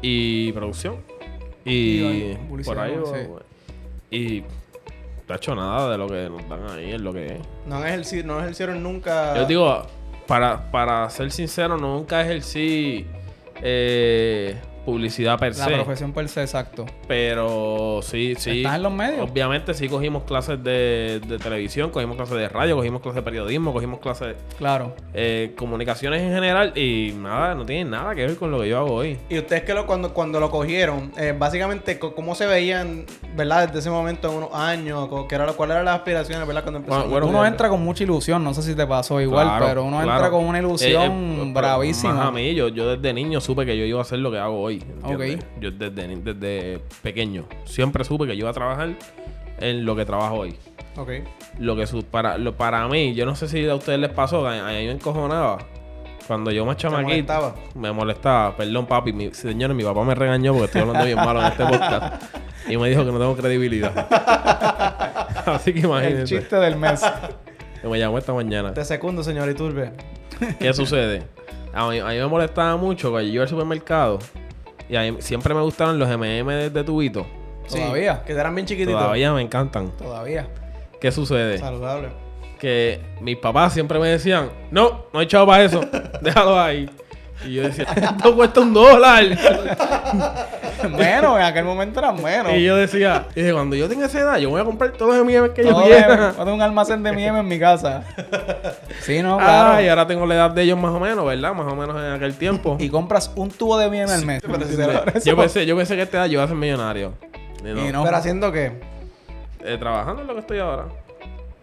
y 0.00 0.52
producción. 0.52 0.96
Y 1.64 1.72
Y, 1.72 2.38
por 2.64 2.78
ahí. 2.78 2.92
comercial. 2.94 3.30
Y 4.10 4.42
no 5.26 5.34
ha 5.34 5.36
hecho 5.36 5.54
nada 5.54 5.90
de 5.90 5.98
lo 5.98 6.06
que 6.08 6.28
nos 6.28 6.48
dan 6.48 6.68
ahí, 6.70 6.92
es 6.92 7.00
lo 7.00 7.12
que 7.12 7.26
es. 7.34 7.40
No, 7.66 7.80
ejerci- 7.84 8.24
no 8.24 8.38
ejercieron 8.40 8.82
nunca. 8.82 9.34
Yo 9.36 9.46
digo, 9.46 9.82
para, 10.26 10.70
para 10.70 11.08
ser 11.10 11.30
sincero, 11.30 11.76
nunca 11.76 12.20
ejercí 12.22 13.06
eh, 13.62 14.56
publicidad 14.84 15.38
per 15.38 15.56
La 15.56 15.64
se. 15.64 15.70
profesión 15.72 16.12
per 16.12 16.28
se, 16.28 16.42
exacto. 16.42 16.84
Pero 17.08 18.00
sí, 18.02 18.34
sí. 18.36 18.58
¿Estás 18.58 18.76
en 18.76 18.82
los 18.82 18.92
medios? 18.92 19.28
Obviamente 19.30 19.72
sí 19.74 19.88
cogimos 19.88 20.24
clases 20.24 20.62
de, 20.62 21.20
de 21.26 21.38
televisión, 21.38 21.90
cogimos 21.90 22.16
clases 22.16 22.36
de 22.36 22.48
radio, 22.48 22.76
cogimos 22.76 23.00
clases 23.00 23.16
de 23.16 23.22
periodismo, 23.22 23.72
cogimos 23.72 24.00
clases 24.00 24.36
Claro. 24.58 24.94
eh, 25.14 25.54
comunicaciones 25.56 26.20
en 26.22 26.32
general 26.34 26.76
y 26.76 27.14
nada, 27.16 27.54
no 27.54 27.64
tiene 27.64 27.88
nada 27.90 28.14
que 28.14 28.26
ver 28.26 28.36
con 28.36 28.50
lo 28.50 28.60
que 28.60 28.68
yo 28.68 28.78
hago 28.78 28.92
hoy. 28.94 29.18
Y 29.28 29.38
ustedes 29.38 29.62
que 29.62 29.74
lo, 29.74 29.86
cuando, 29.86 30.12
cuando 30.12 30.38
lo 30.40 30.50
cogieron, 30.50 31.12
eh, 31.16 31.34
básicamente, 31.38 31.98
¿cómo 31.98 32.34
se 32.34 32.46
veían, 32.46 33.06
verdad, 33.36 33.66
desde 33.68 33.78
ese 33.80 33.90
momento 33.90 34.30
en 34.30 34.36
unos 34.36 34.54
años? 34.54 35.08
Co- 35.08 35.26
¿Qué 35.28 35.34
era, 35.34 35.46
lo- 35.46 35.56
¿Cuáles 35.56 35.74
eran 35.74 35.86
las 35.86 35.96
aspiraciones, 35.96 36.46
verdad, 36.46 36.62
cuando 36.62 36.80
empezaron? 36.80 37.10
Bueno, 37.10 37.26
uno 37.28 37.46
entra 37.46 37.68
con 37.68 37.82
mucha 37.82 38.04
ilusión, 38.04 38.44
no 38.44 38.52
sé 38.54 38.62
si 38.62 38.74
te 38.74 38.86
pasó 38.86 39.20
igual, 39.20 39.46
Claro, 39.46 39.66
pero 39.66 39.84
uno 39.84 40.00
entra 40.02 40.30
con 40.30 40.44
una 40.44 40.58
ilusión 40.58 41.02
Eh, 41.12 41.34
eh, 41.36 41.38
pero 41.38 41.52
bravísima. 41.52 42.26
A 42.26 42.30
mí, 42.30 42.54
yo, 42.54 42.68
yo 42.68 42.96
desde 42.96 43.12
niño 43.14 43.40
supe 43.40 43.64
que 43.64 43.76
yo 43.78 43.84
iba 43.84 43.98
a 43.98 44.02
hacer 44.02 44.18
lo 44.18 44.30
que 44.30 44.38
hago 44.38 44.60
hoy. 44.60 44.73
¿Entiendes? 44.80 45.36
Ok. 45.44 45.60
Yo 45.60 45.70
desde, 45.70 46.16
desde 46.16 46.80
pequeño 47.02 47.46
siempre 47.64 48.04
supe 48.04 48.26
que 48.26 48.36
yo 48.36 48.40
iba 48.40 48.50
a 48.50 48.54
trabajar 48.54 48.94
en 49.58 49.84
lo 49.84 49.94
que 49.96 50.04
trabajo 50.04 50.36
hoy. 50.36 50.56
Ok. 50.96 51.10
Lo 51.58 51.76
que 51.76 51.86
su, 51.86 52.04
para, 52.04 52.38
lo, 52.38 52.56
para 52.56 52.86
mí, 52.88 53.14
yo 53.14 53.26
no 53.26 53.34
sé 53.36 53.48
si 53.48 53.68
a 53.68 53.74
ustedes 53.74 53.98
les 53.98 54.10
pasó, 54.10 54.46
a, 54.46 54.68
a 54.68 54.72
mí 54.72 54.86
me 54.86 54.92
encojonaba. 54.92 55.58
Cuando 56.26 56.50
yo 56.50 56.64
más 56.64 56.78
chamaquito, 56.78 57.10
molestaba? 57.34 57.54
me 57.74 57.92
molestaba. 57.92 58.56
Perdón, 58.56 58.86
papi. 58.86 59.12
Mi, 59.12 59.34
señores, 59.34 59.76
mi 59.76 59.84
papá 59.84 60.02
me 60.04 60.14
regañó 60.14 60.52
porque 60.52 60.64
estoy 60.66 60.80
hablando 60.80 61.04
bien 61.04 61.18
malo 61.18 61.40
en 61.40 61.46
este 61.48 61.64
podcast. 61.66 62.22
Y 62.66 62.78
me 62.78 62.88
dijo 62.88 63.04
que 63.04 63.12
no 63.12 63.18
tengo 63.18 63.36
credibilidad. 63.36 63.92
Así 65.46 65.74
que 65.74 65.80
El 65.80 65.84
imagínense. 65.84 66.38
chiste 66.38 66.56
del 66.56 66.76
mes. 66.76 67.02
Que 67.82 67.88
me 67.88 67.98
llamó 67.98 68.16
esta 68.16 68.32
mañana. 68.32 68.72
Te 68.72 68.82
secundo, 68.86 69.22
señor 69.22 69.50
Iturbe. 69.50 69.92
¿Qué 70.58 70.72
sucede? 70.72 71.24
A 71.74 71.86
mí, 71.90 71.98
a 71.98 72.06
mí 72.06 72.16
me 72.16 72.26
molestaba 72.26 72.78
mucho 72.78 73.10
cuando 73.10 73.28
yo 73.28 73.34
iba 73.34 73.42
al 73.42 73.50
supermercado. 73.50 74.18
Y 74.88 74.96
a 74.96 75.02
mí 75.02 75.16
siempre 75.20 75.54
me 75.54 75.60
gustaron 75.62 75.98
los 75.98 76.08
MM 76.08 76.46
de, 76.46 76.70
de 76.70 76.84
tubito. 76.84 77.26
Todavía. 77.68 78.22
Que 78.24 78.32
eran 78.32 78.54
bien 78.54 78.66
chiquititos. 78.66 79.00
Todavía 79.00 79.32
me 79.32 79.42
encantan. 79.42 79.90
Todavía. 79.92 80.48
¿Qué 81.00 81.10
sucede? 81.12 81.58
Saludable. 81.58 82.08
Que 82.58 83.00
mis 83.20 83.36
papás 83.36 83.72
siempre 83.72 83.98
me 83.98 84.08
decían, 84.08 84.50
no, 84.70 85.06
no 85.12 85.20
hay 85.20 85.26
chavo 85.26 85.46
para 85.46 85.64
eso. 85.64 85.80
Déjalo 86.22 86.58
ahí. 86.58 86.88
Y 87.46 87.54
yo 87.54 87.62
decía, 87.62 87.84
esto 87.94 88.34
cuesta 88.34 88.60
un 88.60 88.72
dólar. 88.72 89.24
menos, 90.90 91.36
en 91.38 91.42
aquel 91.42 91.64
momento 91.64 92.00
eran 92.00 92.22
menos. 92.22 92.52
y 92.52 92.62
yo 92.64 92.76
decía, 92.76 93.26
y 93.34 93.40
dije, 93.40 93.52
cuando 93.52 93.76
yo 93.76 93.88
tenga 93.88 94.06
esa 94.06 94.20
edad, 94.20 94.36
yo 94.38 94.50
voy 94.50 94.60
a 94.60 94.64
comprar 94.64 94.92
todos 94.92 95.16
los 95.16 95.24
MM 95.26 95.52
que 95.52 95.64
yo 95.64 95.70
Todo 95.70 95.84
quiera. 95.84 96.28
de- 96.28 96.32
tengo 96.32 96.54
un 96.54 96.62
almacén 96.62 97.02
de 97.02 97.10
M 97.10 97.26
en 97.40 97.48
mi 97.48 97.58
casa. 97.58 98.04
Sí, 99.00 99.22
no, 99.22 99.36
claro. 99.38 99.72
Ah, 99.76 99.82
y 99.82 99.88
ahora 99.88 100.06
tengo 100.06 100.26
la 100.26 100.34
edad 100.34 100.50
de 100.50 100.62
ellos 100.62 100.78
más 100.78 100.92
o 100.92 101.00
menos, 101.00 101.24
¿verdad? 101.24 101.54
Más 101.54 101.70
o 101.70 101.76
menos 101.76 101.96
en 101.96 102.12
aquel 102.12 102.34
tiempo. 102.36 102.76
Y 102.80 102.88
compras 102.88 103.30
un 103.34 103.50
tubo 103.50 103.76
de 103.78 103.86
M 103.86 104.02
al 104.02 104.24
mes. 104.24 104.42
yo, 105.24 105.36
pensé, 105.36 105.66
yo 105.66 105.76
pensé 105.76 105.94
que 105.94 106.00
a 106.02 106.04
esta 106.04 106.16
edad 106.18 106.26
yo 106.26 106.32
iba 106.34 106.44
a 106.44 106.48
ser 106.48 106.56
millonario. 106.56 107.14
Y 107.60 107.62
no. 107.68 107.88
Y 107.88 107.92
no. 107.92 108.04
¿Pero 108.04 108.16
haciendo 108.16 108.52
qué? 108.52 108.72
Eh, 109.64 109.76
trabajando 109.78 110.22
en 110.22 110.28
lo 110.28 110.34
que 110.34 110.40
estoy 110.40 110.58
ahora. 110.58 110.84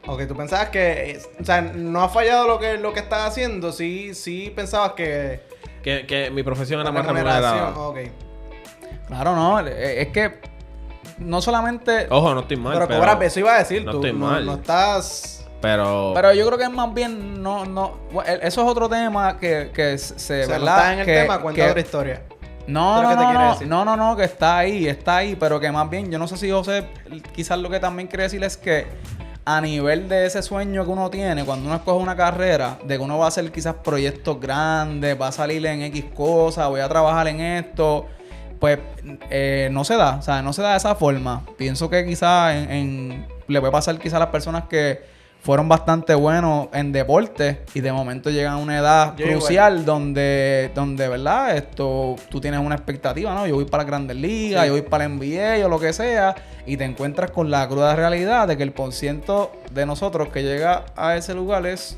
Ok, 0.08 0.24
tú 0.28 0.36
pensabas 0.36 0.70
que... 0.70 1.12
eh, 1.12 1.20
o 1.40 1.46
sea, 1.46 1.62
no 1.62 2.02
ha 2.02 2.10
fallado 2.10 2.48
lo 2.48 2.58
que, 2.60 2.78
lo 2.78 2.92
que 2.92 3.00
estás 3.00 3.28
haciendo. 3.28 3.72
Sí, 3.72 4.16
sí 4.16 4.52
pensabas 4.56 4.94
que... 4.94 5.42
Que, 5.84 6.06
que 6.06 6.30
mi 6.32 6.44
profesión 6.44 6.80
era 6.82 6.92
más 6.92 7.06
remunerada. 7.06 7.70
Ok. 7.78 7.98
Claro, 9.08 9.36
no. 9.36 9.60
eh, 9.60 10.02
Es 10.04 10.08
que 10.10 10.40
no 11.20 11.42
solamente. 11.42 12.08
Ojo, 12.10 12.34
no 12.34 12.42
estoy 12.42 12.58
mal. 12.58 12.74
pero, 12.74 12.88
Pero, 12.88 13.00
cobras... 13.00 13.22
Eso 13.22 13.40
iba 13.40 13.56
a 13.56 13.60
decir 13.60 13.84
no 13.86 13.92
tú. 13.92 13.98
estoy 13.98 14.14
no, 14.14 14.26
mal. 14.28 14.46
no 14.46 14.54
estás... 14.56 15.46
pero, 15.62 16.12
Pero 16.16 16.34
yo 16.34 16.46
creo 16.46 16.58
que 16.58 16.64
es 16.66 16.72
más 16.72 16.94
bien. 16.94 17.42
No, 17.42 17.66
no. 17.66 17.98
bueno, 18.12 18.32
el- 18.32 18.42
Eso 18.42 18.62
es 18.64 18.68
otro 18.68 18.88
tema 18.90 19.38
que, 19.38 19.72
que 19.74 19.98
se. 19.98 20.16
o 20.16 20.20
sea, 20.20 20.46
no 20.60 20.66
¿verdad? 20.66 20.78
estás 20.78 20.94
en 20.94 21.00
el 21.00 21.06
que, 21.06 21.14
tema, 21.22 21.40
cuenta 21.42 21.64
que- 21.64 21.70
otra 21.70 21.82
historia. 21.82 22.22
No, 22.68 22.96
¿Pero 22.98 23.16
no, 23.16 23.34
no, 23.34 23.34
no, 23.34 23.60
no, 23.66 23.86
no, 23.86 23.98
no, 23.98 24.16
que 24.16 24.24
está 24.24 24.60
ahí, 24.60 24.88
está 24.88 25.18
ahí, 25.18 25.36
pero 25.36 25.60
que 25.60 25.72
más 25.72 25.90
bien, 25.90 26.12
yo 26.12 26.20
no 26.20 26.28
sé 26.28 26.38
si 26.38 26.50
José, 26.52 26.86
quizás 27.34 27.58
lo 27.58 27.70
que 27.72 27.80
también 27.80 28.08
quiere 28.08 28.24
decir 28.24 28.42
es 28.44 28.56
que 28.56 28.86
a 29.44 29.60
nivel 29.62 30.08
de 30.08 30.26
ese 30.28 30.42
sueño 30.44 30.86
que 30.86 30.92
uno 30.92 31.10
tiene, 31.10 31.44
cuando 31.44 31.66
uno 31.68 31.76
escoge 31.76 32.02
una 32.02 32.16
carrera, 32.16 32.78
de 32.86 32.98
que 32.98 33.04
uno 33.04 33.18
va 33.18 33.26
a 33.26 33.28
hacer 33.30 33.52
quizás 33.52 33.76
proyectos 33.84 34.40
grandes, 34.40 35.20
va 35.20 35.28
a 35.30 35.32
salir 35.32 35.66
en 35.66 35.82
X 35.84 36.06
cosas, 36.14 36.70
voy 36.70 36.80
a 36.82 36.88
trabajar 36.88 37.28
en 37.28 37.42
esto, 37.42 38.06
pues 38.60 38.78
eh, 39.32 39.70
no 39.72 39.84
se 39.84 39.96
da, 39.96 40.18
o 40.18 40.22
sea, 40.22 40.42
no 40.44 40.54
se 40.54 40.62
da 40.62 40.72
de 40.72 40.78
esa 40.78 40.94
forma. 40.96 41.42
Pienso 41.58 41.90
que 41.90 42.06
quizás 42.06 42.56
en, 42.56 42.72
en- 42.72 43.28
le 43.48 43.60
puede 43.60 43.72
pasar 43.72 43.98
quizás 43.98 44.16
a 44.16 44.20
las 44.20 44.30
personas 44.30 44.66
que 44.70 45.02
fueron 45.42 45.68
bastante 45.68 46.14
buenos 46.14 46.68
en 46.72 46.92
deporte 46.92 47.62
y 47.74 47.82
de 47.82 47.92
momento 47.92 48.30
llegan 48.30 48.54
a 48.54 48.58
una 48.58 48.78
edad 48.78 49.16
Yo 49.18 49.26
crucial 49.28 49.86
donde, 49.86 50.72
donde, 50.76 51.08
¿verdad? 51.08 51.58
Esto, 51.58 52.16
tú 52.30 52.40
tienes 52.40 52.60
una 52.60 52.76
expectativa, 52.76 53.34
¿no? 53.34 53.48
Yo 53.48 53.56
voy 53.56 53.66
para 53.66 53.84
las 53.84 53.88
grandes 53.88 54.18
ligas, 54.18 54.62
Sí. 54.62 54.68
yo 54.68 54.74
voy 54.74 54.84
para 54.84 55.06
el 55.06 55.12
NBA 55.18 55.66
o 55.66 55.70
lo 55.70 55.80
que 55.80 55.94
sea, 55.94 56.36
y 56.68 56.78
te 56.78 56.84
encuentras 56.86 57.32
con 57.32 57.50
la 57.50 57.68
cruda 57.68 57.96
realidad 57.96 58.48
de 58.48 58.56
que 58.56 58.64
el 58.64 58.72
porciento 58.72 59.52
de 59.72 59.86
nosotros 59.86 60.30
que 60.30 60.44
llega 60.44 60.86
a 60.96 61.16
ese 61.16 61.34
lugar 61.34 61.66
es 61.66 61.98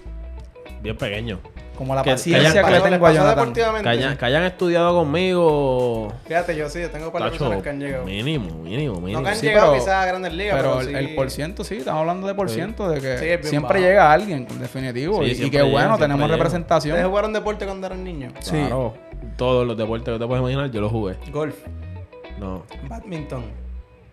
bien 0.81 0.97
pequeño. 0.97 1.39
Como 1.77 1.95
la 1.95 2.03
Que- 2.03 2.11
paciencia 2.11 2.49
que 2.49 2.53
que, 2.53 2.65
hayan- 2.65 2.83
le 2.83 2.89
tengo 2.91 3.07
a 3.07 3.11
Jonathan. 3.13 3.53
Que 3.53 3.89
hayan, 3.89 4.17
que 4.17 4.25
hayan 4.25 4.43
estudiado 4.43 4.93
conmigo. 4.99 6.13
Fíjate, 6.27 6.55
yo 6.55 6.69
sí, 6.69 6.81
yo 6.81 6.89
tengo 6.91 7.11
para 7.11 7.29
personas 7.29 7.61
que 7.61 7.69
han 7.69 7.79
llegado. 7.79 8.05
mínimo, 8.05 8.49
mínimo, 8.63 8.95
No 8.95 9.01
mínimo. 9.01 9.23
que 9.23 9.29
han 9.29 9.35
Sí, 9.35 9.47
llegado 9.47 9.71
pero- 9.71 9.83
quizás 9.83 9.95
a 9.95 10.05
grandes 10.05 10.33
ligas, 10.33 10.55
Pero 10.57 10.69
pero, 10.77 10.81
el, 10.81 10.87
sí. 10.87 10.93
el 10.95 11.15
por 11.15 11.31
ciento, 11.31 11.63
sí, 11.63 11.75
estamos 11.77 12.01
hablando 12.01 12.27
de 12.27 12.35
por 12.35 12.49
ciento, 12.49 12.89
de 12.89 13.01
que 13.01 13.39
siempre 13.43 13.79
bajo. 13.79 13.85
llega 13.89 14.11
alguien, 14.11 14.47
definitivo. 14.59 15.23
Sí, 15.23 15.31
y- 15.37 15.45
y, 15.45 15.49
qué 15.49 15.61
bueno, 15.63 15.97
tenemos 15.97 16.23
llega. 16.25 16.35
representación. 16.37 16.93
¿Ustedes 16.93 17.07
jugaron 17.09 17.33
deporte 17.33 17.65
cuando 17.65 17.87
eran 17.87 18.03
niños? 18.03 18.33
Sí. 18.41 18.51
Claro. 18.51 18.93
todos 19.37 19.65
los 19.65 19.75
deportes 19.75 20.13
que 20.13 20.19
te 20.19 20.27
puedes 20.27 20.41
imaginar, 20.41 20.69
yo 20.69 20.79
los 20.81 20.91
jugué. 20.91 21.15
Golf, 21.31 21.55
No. 22.39 22.63
badminton. 22.87 23.45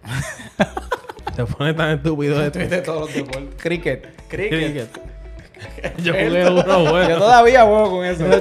Se 1.37 1.45
pone 1.45 1.75
tan 1.75 1.90
estúpido 1.97 2.40
esto. 2.43 2.52
Tuviste 2.59 2.79
todos 2.79 3.00
los 3.02 3.14
deportes. 3.14 3.55
Cricket. 3.62 4.09
Cricket. 4.29 4.88
Yo 6.02 6.12
jugué 6.12 6.50
uno 6.50 6.64
Yo 6.85 6.90
bueno. 6.90 7.19
todavía 7.19 7.62
juego 7.64 7.90
con 7.90 8.05
eso. 8.07 8.25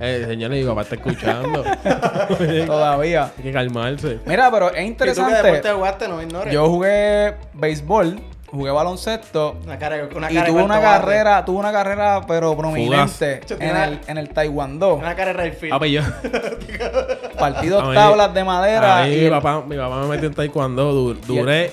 Eh, 0.00 0.24
señores, 0.26 0.60
mi 0.60 0.68
papá 0.68 0.82
está 0.82 0.96
escuchando. 0.96 1.64
todavía. 2.66 3.30
Hay 3.38 3.42
que 3.44 3.52
calmarse. 3.52 4.18
Mira, 4.26 4.50
pero 4.50 4.66
es 4.66 4.72
¿Y 4.72 4.74
tú 4.74 4.78
qué 4.78 4.86
interesante. 4.88 5.36
deporte 5.42 5.70
jugaste? 5.70 6.08
No 6.08 6.16
me 6.16 6.24
ignores. 6.24 6.52
Yo 6.52 6.66
jugué 6.68 7.34
béisbol, 7.54 8.20
jugué 8.50 8.70
baloncesto 8.72 9.56
Una 9.64 9.78
cara, 9.78 10.06
una 10.14 10.30
y 10.30 10.34
tuve 10.44 10.62
una 10.62 10.80
carrera, 10.80 11.44
tuve 11.44 11.58
una 11.60 11.72
carrera 11.72 12.20
pero 12.26 12.56
prominente 12.56 13.40
Yo 13.48 13.56
en 13.60 13.76
el, 13.76 14.00
en 14.08 14.18
el 14.18 14.28
taekwondo. 14.30 14.94
Una 14.96 15.14
cara 15.14 15.32
de. 15.32 15.56
Ah, 15.70 15.78
pues 15.78 15.92
yo. 15.92 16.02
Partidos 17.38 17.82
A 17.84 17.86
mí- 17.86 17.94
tablas 17.94 18.34
de 18.34 18.44
madera 18.44 19.02
A 19.02 19.04
mí, 19.06 19.12
y 19.14 19.16
mi 19.20 19.24
el- 19.26 19.30
papá, 19.30 19.62
mi 19.66 19.76
papá 19.76 19.96
me 20.02 20.08
metió 20.08 20.28
en 20.28 20.34
taekwondo. 20.34 20.92
du- 20.92 21.14
duré, 21.14 21.72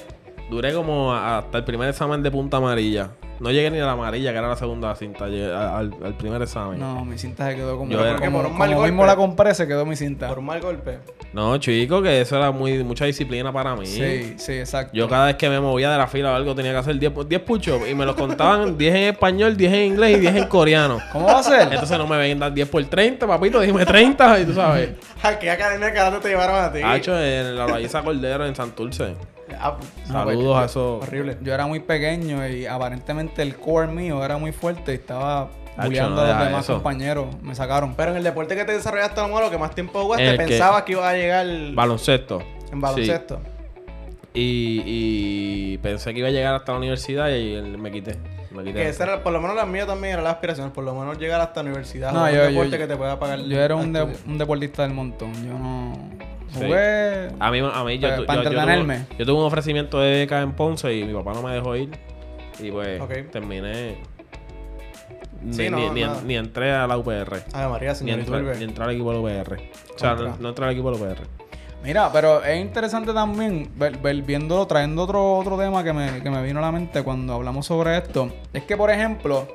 duré 0.49 0.73
como 0.73 1.13
hasta 1.13 1.57
el 1.57 1.63
primer 1.65 1.89
examen 1.89 2.21
de 2.23 2.31
punta 2.31 2.57
amarilla. 2.57 3.09
No 3.41 3.51
llegué 3.51 3.71
ni 3.71 3.79
a 3.79 3.85
la 3.85 3.93
amarilla, 3.93 4.31
que 4.31 4.37
era 4.37 4.47
la 4.47 4.55
segunda 4.55 4.95
cinta. 4.95 5.27
Llegué 5.27 5.51
al, 5.53 5.91
al 6.03 6.13
primer 6.15 6.41
examen. 6.43 6.79
No, 6.79 6.95
No, 6.95 7.05
mi 7.05 7.17
cinta 7.17 7.49
se 7.49 7.55
quedó 7.55 7.77
como, 7.77 7.91
Yo 7.91 7.99
era- 8.05 8.17
como, 8.19 8.41
Por 8.43 8.51
un 8.51 8.57
mal 8.57 8.67
como 8.69 8.79
golpe. 8.81 8.91
mismo 8.91 9.05
la 9.05 9.15
compré, 9.15 9.53
se 9.55 9.67
quedó 9.67 9.85
mi 9.85 9.95
cinta. 9.95 10.27
Por 10.27 10.39
un 10.39 10.45
mal 10.45 10.61
golpe. 10.61 10.99
chico, 11.59 12.01
que 12.01 12.21
eso 12.21 12.37
era 12.37 12.51
muy 12.51 12.83
mucha 12.83 13.05
disciplina 13.05 13.51
para 13.51 13.75
mí. 13.75 13.85
Sí, 13.87 14.35
sí, 14.37 14.53
exacto. 14.53 14.91
Yo 14.95 15.09
cada 15.09 15.25
vez 15.25 15.35
que 15.37 15.49
me 15.49 15.59
movía 15.59 15.91
de 15.91 15.97
la 15.97 16.07
fila 16.07 16.31
o 16.31 16.35
algo 16.35 16.53
tenía 16.53 16.71
que 16.71 16.77
hacer 16.77 16.99
10 16.99 17.13
pu- 17.13 17.25
10 17.25 17.41
push-ups 17.41 17.89
y 17.89 17.95
me 17.95 18.05
los 18.05 18.15
contaban 18.15 18.77
10 18.77 18.93
en 18.95 19.03
español, 19.13 19.57
10 19.57 19.73
en 19.73 19.79
inglés 19.93 20.17
y 20.17 20.19
10 20.19 20.35
en 20.35 20.47
coreano. 20.47 20.99
¿Cómo 21.11 21.25
va 21.25 21.39
a 21.39 21.43
ser? 21.43 21.63
Entonces 21.71 21.97
no 21.97 22.05
me 22.07 22.17
ven 22.17 22.37
dar 22.39 22.53
10 22.53 22.69
por 22.69 22.83
30, 22.85 23.25
papito, 23.25 23.59
dime 23.59 23.85
30 23.85 24.39
y 24.39 24.45
tú 24.45 24.53
sabes. 24.53 24.89
¿A 25.23 25.39
qué 25.39 25.49
academia 25.49 25.87
de 25.87 25.93
karate 25.93 26.17
te 26.19 26.27
llevaron 26.29 26.63
a 26.63 26.71
ti? 26.71 26.79
Hacho 26.83 27.19
en 27.19 27.55
la 27.55 27.65
Loaiza 27.67 28.01
Cordero 28.03 28.45
en 28.45 28.55
Santurce. 28.55 29.15
Ah, 29.59 29.77
Saludos 30.05 30.57
a 30.57 30.65
esos. 30.65 31.03
horrible. 31.03 31.37
Yo 31.41 31.53
era 31.53 31.65
muy 31.67 31.79
pequeño 31.79 32.47
y 32.47 32.65
aparentemente 32.65 33.41
el 33.41 33.55
core 33.55 33.87
mío 33.87 34.23
era 34.23 34.37
muy 34.37 34.51
fuerte 34.51 34.91
y 34.91 34.95
estaba 34.95 35.49
bulleando 35.81 36.17
no 36.17 36.21
a 36.21 36.33
los 36.35 36.45
demás 36.47 36.63
eso. 36.65 36.73
compañeros. 36.75 37.27
Me 37.41 37.55
sacaron. 37.55 37.95
Pero 37.95 38.11
en 38.11 38.17
el 38.17 38.23
deporte 38.23 38.55
que 38.55 38.65
te 38.65 38.73
desarrollaste 38.73 39.19
a 39.19 39.23
lo 39.23 39.29
mejor, 39.29 39.43
lo 39.45 39.51
que 39.51 39.57
más 39.57 39.73
tiempo 39.73 40.01
jugaste, 40.03 40.27
El 40.29 40.37
que- 40.37 40.45
pensabas 40.47 40.83
que 40.83 40.91
ibas 40.93 41.05
a 41.05 41.13
llegar 41.13 41.45
Baloncesto. 41.73 42.41
en 42.71 42.81
baloncesto. 42.81 43.39
Y, 44.33 44.81
y 44.85 45.77
pensé 45.79 46.13
que 46.13 46.19
iba 46.19 46.29
a 46.29 46.31
llegar 46.31 46.55
hasta 46.55 46.71
la 46.71 46.77
universidad 46.77 47.27
y 47.29 47.53
él- 47.53 47.77
me 47.77 47.91
quité. 47.91 48.17
Me 48.51 48.63
quité. 48.63 48.79
Que 48.83 48.89
esa 48.89 49.03
era, 49.03 49.23
por 49.23 49.31
lo 49.33 49.39
menos 49.41 49.55
la 49.55 49.65
mía 49.65 49.85
también 49.85 50.13
era 50.13 50.21
la 50.21 50.31
aspiración, 50.31 50.71
por 50.71 50.83
lo 50.83 50.93
menos 50.93 51.17
llegar 51.17 51.39
hasta 51.41 51.61
la 51.63 51.69
universidad. 51.69 52.11
No, 52.13 52.23
o 52.23 52.27
un 52.27 52.31
yo- 52.33 52.41
deporte 52.43 52.71
yo- 52.71 52.77
que 52.77 52.87
te 52.87 52.95
pueda 52.97 53.17
pagar. 53.19 53.39
Yo 53.39 53.59
era 53.61 53.75
un, 53.75 53.91
de- 53.93 54.07
un 54.27 54.37
deportista 54.37 54.83
del 54.83 54.93
montón. 54.93 55.33
Yo 55.45 55.57
no 55.57 55.93
Sí. 56.53 56.65
A 57.39 57.51
mí, 57.51 57.59
a 57.59 57.83
mí 57.83 57.97
yo, 57.99 58.07
Para- 58.09 58.17
tu- 58.17 58.25
para 58.25 58.43
yo- 58.43 58.43
yo 58.43 58.49
entretenerme. 58.49 58.99
tuve, 58.99 59.17
yo 59.19 59.25
tuve 59.25 59.39
un 59.39 59.45
ofrecimiento 59.45 59.99
de 59.99 60.11
beca 60.19 60.41
en 60.41 60.51
Ponce 60.53 60.93
y 60.93 61.03
mi 61.05 61.13
papá 61.13 61.33
no 61.33 61.41
me 61.43 61.53
dejó 61.53 61.75
ir. 61.75 61.89
Y 62.59 62.71
pues 62.71 63.01
terminé. 63.31 63.97
Ni, 65.41 65.69
no, 65.69 65.77
ni, 65.93 66.01
ni- 66.03 66.07
ni 66.25 66.35
entré 66.37 66.71
a 66.71 66.85
la 66.85 66.97
UPR. 66.97 67.41
Ay, 67.53 67.67
María, 67.69 67.89
Ni 67.91 67.95
señor 67.95 68.19
entré, 68.19 68.37
Iturbe. 68.37 68.57
ni 68.57 68.63
entré 68.65 68.83
al 68.83 68.91
equipo 68.91 69.09
de 69.11 69.15
la 69.15 69.21
UPR. 69.43 69.59
O 69.95 69.97
sea, 69.99 70.13
no, 70.13 70.37
no 70.39 70.49
entré 70.49 70.65
al 70.65 70.71
equipo 70.71 70.91
de 70.91 70.97
la 70.99 71.03
UPR. 71.13 71.21
Mira, 71.83 72.11
pero 72.13 72.43
es 72.43 72.61
interesante 72.61 73.11
también 73.11 73.71
ver, 73.75 73.97
ver- 73.97 74.21
viendo, 74.21 74.67
trayendo 74.67 75.01
otro, 75.01 75.37
otro 75.37 75.57
tema 75.57 75.83
que 75.83 75.93
me, 75.93 76.21
que 76.21 76.29
me 76.29 76.43
vino 76.43 76.59
a 76.59 76.61
la 76.61 76.71
mente 76.71 77.01
cuando 77.01 77.33
hablamos 77.33 77.65
sobre 77.65 77.97
esto. 77.97 78.29
Es 78.53 78.63
que, 78.65 78.77
por 78.77 78.91
ejemplo, 78.91 79.47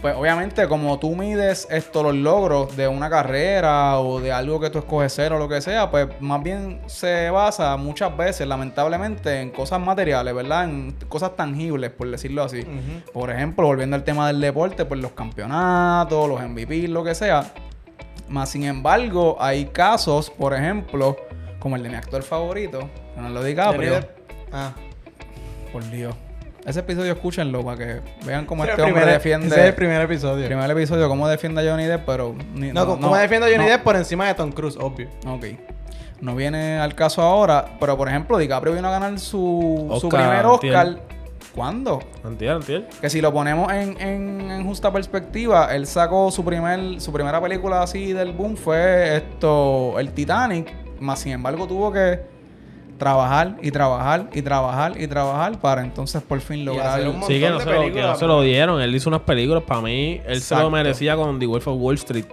pues 0.00 0.14
obviamente 0.14 0.68
como 0.68 0.98
tú 0.98 1.16
mides 1.16 1.66
esto, 1.70 2.02
los 2.02 2.14
logros 2.14 2.76
de 2.76 2.86
una 2.86 3.08
carrera 3.08 3.98
o 3.98 4.20
de 4.20 4.32
algo 4.32 4.60
que 4.60 4.70
tú 4.70 4.78
escoges 4.78 5.12
ser 5.12 5.32
o 5.32 5.38
lo 5.38 5.48
que 5.48 5.60
sea, 5.60 5.90
pues 5.90 6.08
más 6.20 6.42
bien 6.42 6.80
se 6.86 7.30
basa 7.30 7.76
muchas 7.76 8.16
veces, 8.16 8.46
lamentablemente, 8.46 9.40
en 9.40 9.50
cosas 9.50 9.80
materiales, 9.80 10.34
¿verdad? 10.34 10.64
En 10.64 10.92
cosas 11.08 11.34
tangibles, 11.34 11.90
por 11.90 12.10
decirlo 12.10 12.42
así. 12.42 12.66
Por 13.12 13.30
ejemplo, 13.30 13.66
volviendo 13.66 13.96
al 13.96 14.04
tema 14.04 14.26
del 14.26 14.40
deporte, 14.40 14.84
pues 14.84 15.00
los 15.00 15.12
campeonatos, 15.12 16.28
los 16.28 16.40
MVP, 16.40 16.88
lo 16.88 17.02
que 17.02 17.14
sea. 17.14 17.52
Más 18.28 18.50
sin 18.50 18.64
embargo, 18.64 19.36
hay 19.40 19.66
casos, 19.66 20.30
por 20.30 20.52
ejemplo, 20.52 21.16
como 21.58 21.76
el 21.76 21.82
de 21.82 21.88
mi 21.88 21.94
actor 21.94 22.22
favorito, 22.22 22.90
Leonardo 23.14 23.38
Johnny 23.38 23.48
DiCaprio. 23.50 23.92
Depp. 23.94 24.10
Ah. 24.52 24.72
Por 25.72 25.88
Dios. 25.90 26.14
Ese 26.66 26.80
episodio 26.80 27.12
escúchenlo 27.12 27.64
para 27.64 27.78
que 27.78 28.00
vean 28.26 28.44
cómo 28.44 28.64
Ese 28.64 28.72
este 28.72 28.82
es 28.82 28.86
el 28.88 28.92
hombre 28.92 29.02
primer- 29.04 29.14
defiende. 29.22 29.46
Ese 29.46 29.60
es 29.60 29.66
el 29.66 29.74
primer 29.74 30.02
episodio. 30.02 30.46
primer 30.46 30.70
episodio, 30.70 31.08
cómo 31.08 31.28
defiende 31.28 31.66
a 31.66 31.70
Johnny 31.70 31.84
Depp, 31.84 32.04
pero. 32.04 32.34
ni- 32.54 32.72
No, 32.72 32.86
¿cómo 32.86 33.16
defiende 33.16 33.46
a 33.46 33.50
Johnny 33.50 33.64
no. 33.66 33.70
Depp 33.70 33.84
por 33.84 33.94
encima 33.96 34.26
de 34.26 34.34
Tom 34.34 34.50
Cruise? 34.50 34.76
Obvio. 34.80 35.08
Ok. 35.28 35.44
No 36.20 36.34
viene 36.34 36.78
al 36.78 36.94
caso 36.94 37.22
ahora, 37.22 37.66
pero 37.78 37.96
por 37.96 38.08
ejemplo, 38.08 38.36
DiCaprio 38.38 38.72
vino 38.74 38.88
a 38.88 38.90
ganar 38.90 39.18
su, 39.20 39.96
su 40.00 40.08
primer 40.08 40.44
Oscar. 40.46 40.98
¿Cuándo? 41.54 42.00
Antier, 42.24 42.50
antier. 42.50 42.88
Que 43.00 43.08
si 43.08 43.20
lo 43.22 43.32
ponemos 43.32 43.72
en, 43.72 43.98
en- 44.00 44.50
en 44.50 44.66
justa 44.66 44.92
perspectiva, 44.92 45.74
él 45.74 45.86
sacó 45.86 46.30
su 46.30 46.44
primer 46.44 47.00
su 47.00 47.12
primera 47.12 47.40
película 47.40 47.82
así 47.82 48.12
del 48.12 48.32
boom 48.32 48.56
fue 48.56 49.16
esto, 49.18 49.98
el 49.98 50.10
Titanic, 50.12 50.74
más 51.00 51.20
sin 51.20 51.32
embargo 51.32 51.66
tuvo 51.66 51.90
que 51.92 52.20
trabajar 52.98 53.56
y 53.62 53.70
trabajar 53.70 54.26
y 54.32 54.42
trabajar 54.42 55.00
y 55.00 55.06
trabajar 55.06 55.58
para 55.60 55.82
entonces 55.82 56.22
por 56.22 56.40
fin 56.40 56.64
lograr 56.64 57.00
Sí, 57.26 57.40
que 57.40 57.50
no, 57.50 57.60
se 57.60 57.70
lo, 57.72 57.92
que 57.92 58.02
no 58.02 58.16
se 58.16 58.26
lo 58.26 58.40
dieron. 58.42 58.80
Él 58.80 58.94
hizo 58.94 59.08
unas 59.10 59.22
películas 59.22 59.62
para 59.64 59.80
mí. 59.80 60.20
Él 60.26 60.40
se 60.40 60.54
lo 60.54 60.60
Exacto. 60.60 60.70
merecía 60.70 61.16
con 61.16 61.38
The 61.38 61.46
Wolf 61.46 61.68
of 61.68 61.76
Wall 61.80 61.94
Street. 61.96 62.26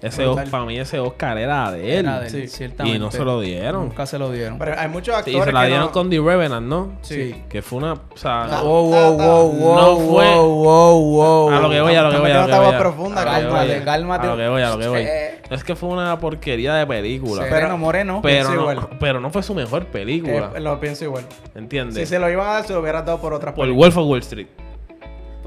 Ese 0.00 0.24
para 0.48 0.64
mí 0.64 0.78
ese 0.78 1.00
Oscar 1.00 1.36
era 1.38 1.72
de 1.72 1.98
él. 1.98 2.06
Era 2.06 2.20
de 2.20 2.26
él, 2.28 2.32
Sí. 2.32 2.46
ciertamente. 2.46 2.96
Y 2.96 3.00
no 3.00 3.10
se 3.10 3.24
lo 3.24 3.40
dieron. 3.40 3.86
Nunca 3.88 4.06
se 4.06 4.16
lo 4.16 4.30
dieron. 4.30 4.56
Pero 4.56 4.78
hay 4.78 4.86
muchos 4.88 5.12
Sí, 5.12 5.18
actores 5.18 5.40
y 5.40 5.44
se 5.44 5.52
la 5.52 5.60
que 5.62 5.66
dieron 5.66 5.86
no- 5.86 5.92
con 5.92 6.08
The 6.08 6.20
Revenant, 6.20 6.66
¿no? 6.68 6.92
Sí. 7.02 7.42
Que 7.48 7.62
fue 7.62 7.78
una. 7.78 7.94
O 7.94 8.00
sea, 8.14 8.60
Wow, 8.62 8.86
wow, 8.92 9.16
wow, 9.18 9.52
wow, 9.52 9.74
No 9.76 9.96
fue- 9.96 10.34
wow, 10.36 10.54
wow, 10.54 11.00
wow. 11.02 11.50
a 11.50 11.60
lo 11.60 11.68
que 11.70 11.80
voy, 11.80 11.94
a 11.96 12.02
lo 12.02 12.10
que 12.12 12.18
voy, 12.18 12.30
a 12.30 12.40
lo 12.42 12.46
que 12.46 12.58
voy. 12.58 13.84
cálmate. 13.84 14.26
A 14.26 14.30
lo 14.30 14.36
que 14.36 14.48
voy, 14.48 14.62
a 14.62 14.70
lo 14.70 14.78
que 14.78 14.86
voy. 14.88 15.06
Es 15.50 15.64
que 15.64 15.74
fue 15.74 15.88
una 15.88 16.18
porquería 16.18 16.74
de 16.74 16.86
película. 16.86 17.44
Sereno 17.48 17.78
Moreno. 17.78 18.20
Pero 18.22 18.50
no, 18.50 18.60
igual. 18.60 18.88
pero 19.00 19.20
no 19.20 19.30
fue 19.30 19.42
su 19.42 19.54
mejor 19.54 19.86
película. 19.86 20.52
Eh, 20.54 20.60
lo 20.60 20.78
pienso 20.78 21.04
igual. 21.04 21.24
¿Entiendes? 21.54 21.96
Si 21.96 22.06
se 22.06 22.18
lo 22.18 22.30
iban 22.30 22.46
a 22.46 22.52
dar, 22.54 22.66
se 22.66 22.74
lo 22.74 22.80
hubieran 22.80 23.04
dado 23.04 23.18
por 23.18 23.32
otras 23.32 23.54
Por. 23.54 23.70
Wolf 23.72 23.96
of 23.96 24.06
Wall 24.06 24.20
Street. 24.20 24.48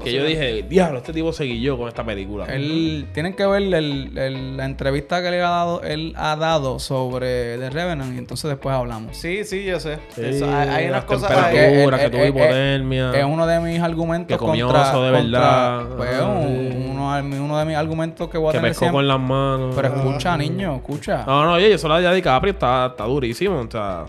Que 0.04 0.12
yo 0.12 0.24
dije, 0.24 0.62
diablo, 0.68 0.98
este 0.98 1.12
tipo 1.12 1.32
se 1.32 1.44
guilló 1.44 1.76
con 1.78 1.88
esta 1.88 2.04
película. 2.04 2.46
Él, 2.46 3.06
tienen 3.12 3.34
que 3.34 3.46
ver 3.46 3.62
el- 3.62 4.16
el- 4.18 4.56
la 4.56 4.64
entrevista 4.64 5.22
que 5.22 5.30
le 5.30 5.40
ha 5.42 5.48
dado, 5.50 5.82
él 5.82 6.12
ha 6.16 6.36
dado 6.36 6.78
sobre 6.78 7.58
The 7.58 7.70
Revenant 7.70 8.14
y 8.14 8.18
entonces 8.18 8.50
después 8.50 8.74
hablamos. 8.74 9.16
Sí, 9.16 9.44
sí, 9.44 9.64
yo 9.64 9.78
sé. 9.80 9.98
Sí, 10.14 10.22
Eso, 10.24 10.46
hay, 10.54 10.68
hay 10.68 10.86
unas 10.88 11.04
cosas 11.04 11.30
que 11.50 11.84
eh, 11.84 12.10
tuvo 12.10 12.24
hipotermia. 12.26 13.12
Es 13.14 13.24
uno 13.24 13.46
de 13.46 13.60
mis 13.60 13.80
argumentos 13.80 14.28
Que 14.28 14.36
comió 14.38 14.66
contra, 14.66 14.90
oso 14.90 15.02
de 15.04 15.12
contra- 15.18 15.40
verdad. 15.40 15.96
pues, 15.96 16.10
Ah, 16.14 16.24
uno, 16.24 17.44
uno 17.44 17.58
de 17.58 17.64
mis 17.64 17.76
argumentos 17.76 18.28
que 18.28 18.38
voy 18.38 18.48
a 18.48 18.52
que 18.52 18.58
tener 18.58 18.70
pescó 18.70 18.80
siempre. 18.86 18.96
con 18.98 19.08
las 19.08 19.20
manos. 19.20 19.74
Pero 19.74 19.88
escucha, 19.88 20.36
niño, 20.36 20.76
escucha. 20.76 21.24
No, 21.26 21.44
no, 21.44 21.52
oye, 21.54 21.70
yo 21.70 21.78
solo 21.78 21.98
la 22.00 22.10
de 22.10 22.16
DiCaprio 22.16 22.52
está, 22.52 22.86
está 22.86 23.04
durísimo. 23.04 23.60
O 23.60 23.70
sea, 23.70 24.04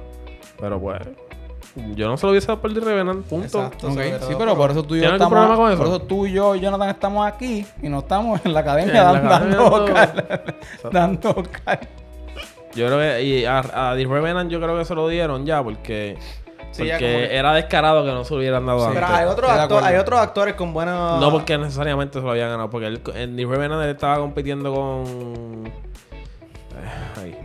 pero 0.59 0.79
pues. 0.79 0.99
Yo 1.95 2.07
no 2.07 2.17
se 2.17 2.25
lo 2.27 2.31
hubiese 2.31 2.47
dado 2.47 2.61
por 2.61 2.71
The 2.73 2.79
Revenant, 2.81 3.25
punto. 3.25 3.45
Exacto. 3.63 3.91
Sí, 3.91 4.35
pero 4.37 4.55
por- 4.55 4.69
eso 4.71 4.83
tú 4.83 4.95
y 4.95 4.99
yo 4.99 5.01
¿Tiene 5.09 5.13
algún 5.15 5.15
estamos. 5.15 5.31
problema 5.31 5.55
con 5.55 5.71
eso? 5.71 5.77
Por 5.79 5.87
eso 5.87 5.99
tú 6.01 6.25
y 6.27 6.33
yo, 6.33 6.55
Jonathan, 6.55 6.89
estamos 6.89 7.25
aquí 7.27 7.65
y 7.81 7.89
no 7.89 7.99
estamos 7.99 8.39
en 8.45 8.53
la 8.53 8.59
academia 8.59 8.91
En 8.91 9.03
la 9.03 9.03
dando, 9.39 9.75
academia 9.87 10.43
dando 10.91 11.29
Oscar. 11.35 11.79
Yo 12.75 12.87
creo 12.87 12.97
que. 12.99 13.23
Y 13.23 13.45
a, 13.45 13.91
a 13.91 13.95
The 13.95 14.05
Revenant 14.05 14.49
yo 14.51 14.59
creo 14.59 14.77
que 14.77 14.85
se 14.85 14.95
lo 14.95 15.07
dieron 15.07 15.45
ya 15.45 15.63
porque. 15.63 16.17
Sí, 16.71 16.85
ya 16.87 16.93
porque 16.95 17.05
como 17.13 17.27
que- 17.27 17.35
era 17.37 17.53
descarado 17.53 18.03
que 18.03 18.11
no 18.11 18.23
se 18.23 18.33
lo 18.33 18.39
hubieran 18.39 18.65
dado 18.65 18.79
Sí, 18.79 18.85
antes. 18.85 19.01
Pero 19.03 19.15
hay 19.15 19.25
otros, 19.25 19.83
hay 19.83 19.95
otros 19.97 20.19
actores 20.19 20.53
con 20.55 20.73
buenos. 20.73 21.19
No 21.19 21.31
porque 21.31 21.57
necesariamente 21.57 22.19
se 22.19 22.25
lo 22.25 22.31
habían 22.31 22.49
ganado. 22.49 22.69
Porque 22.69 22.87
él, 22.87 23.01
en 23.15 23.35
The 23.35 23.45
Revenant 23.45 23.81
él 23.83 23.89
estaba 23.89 24.17
compitiendo 24.17 24.73
con. 24.73 25.71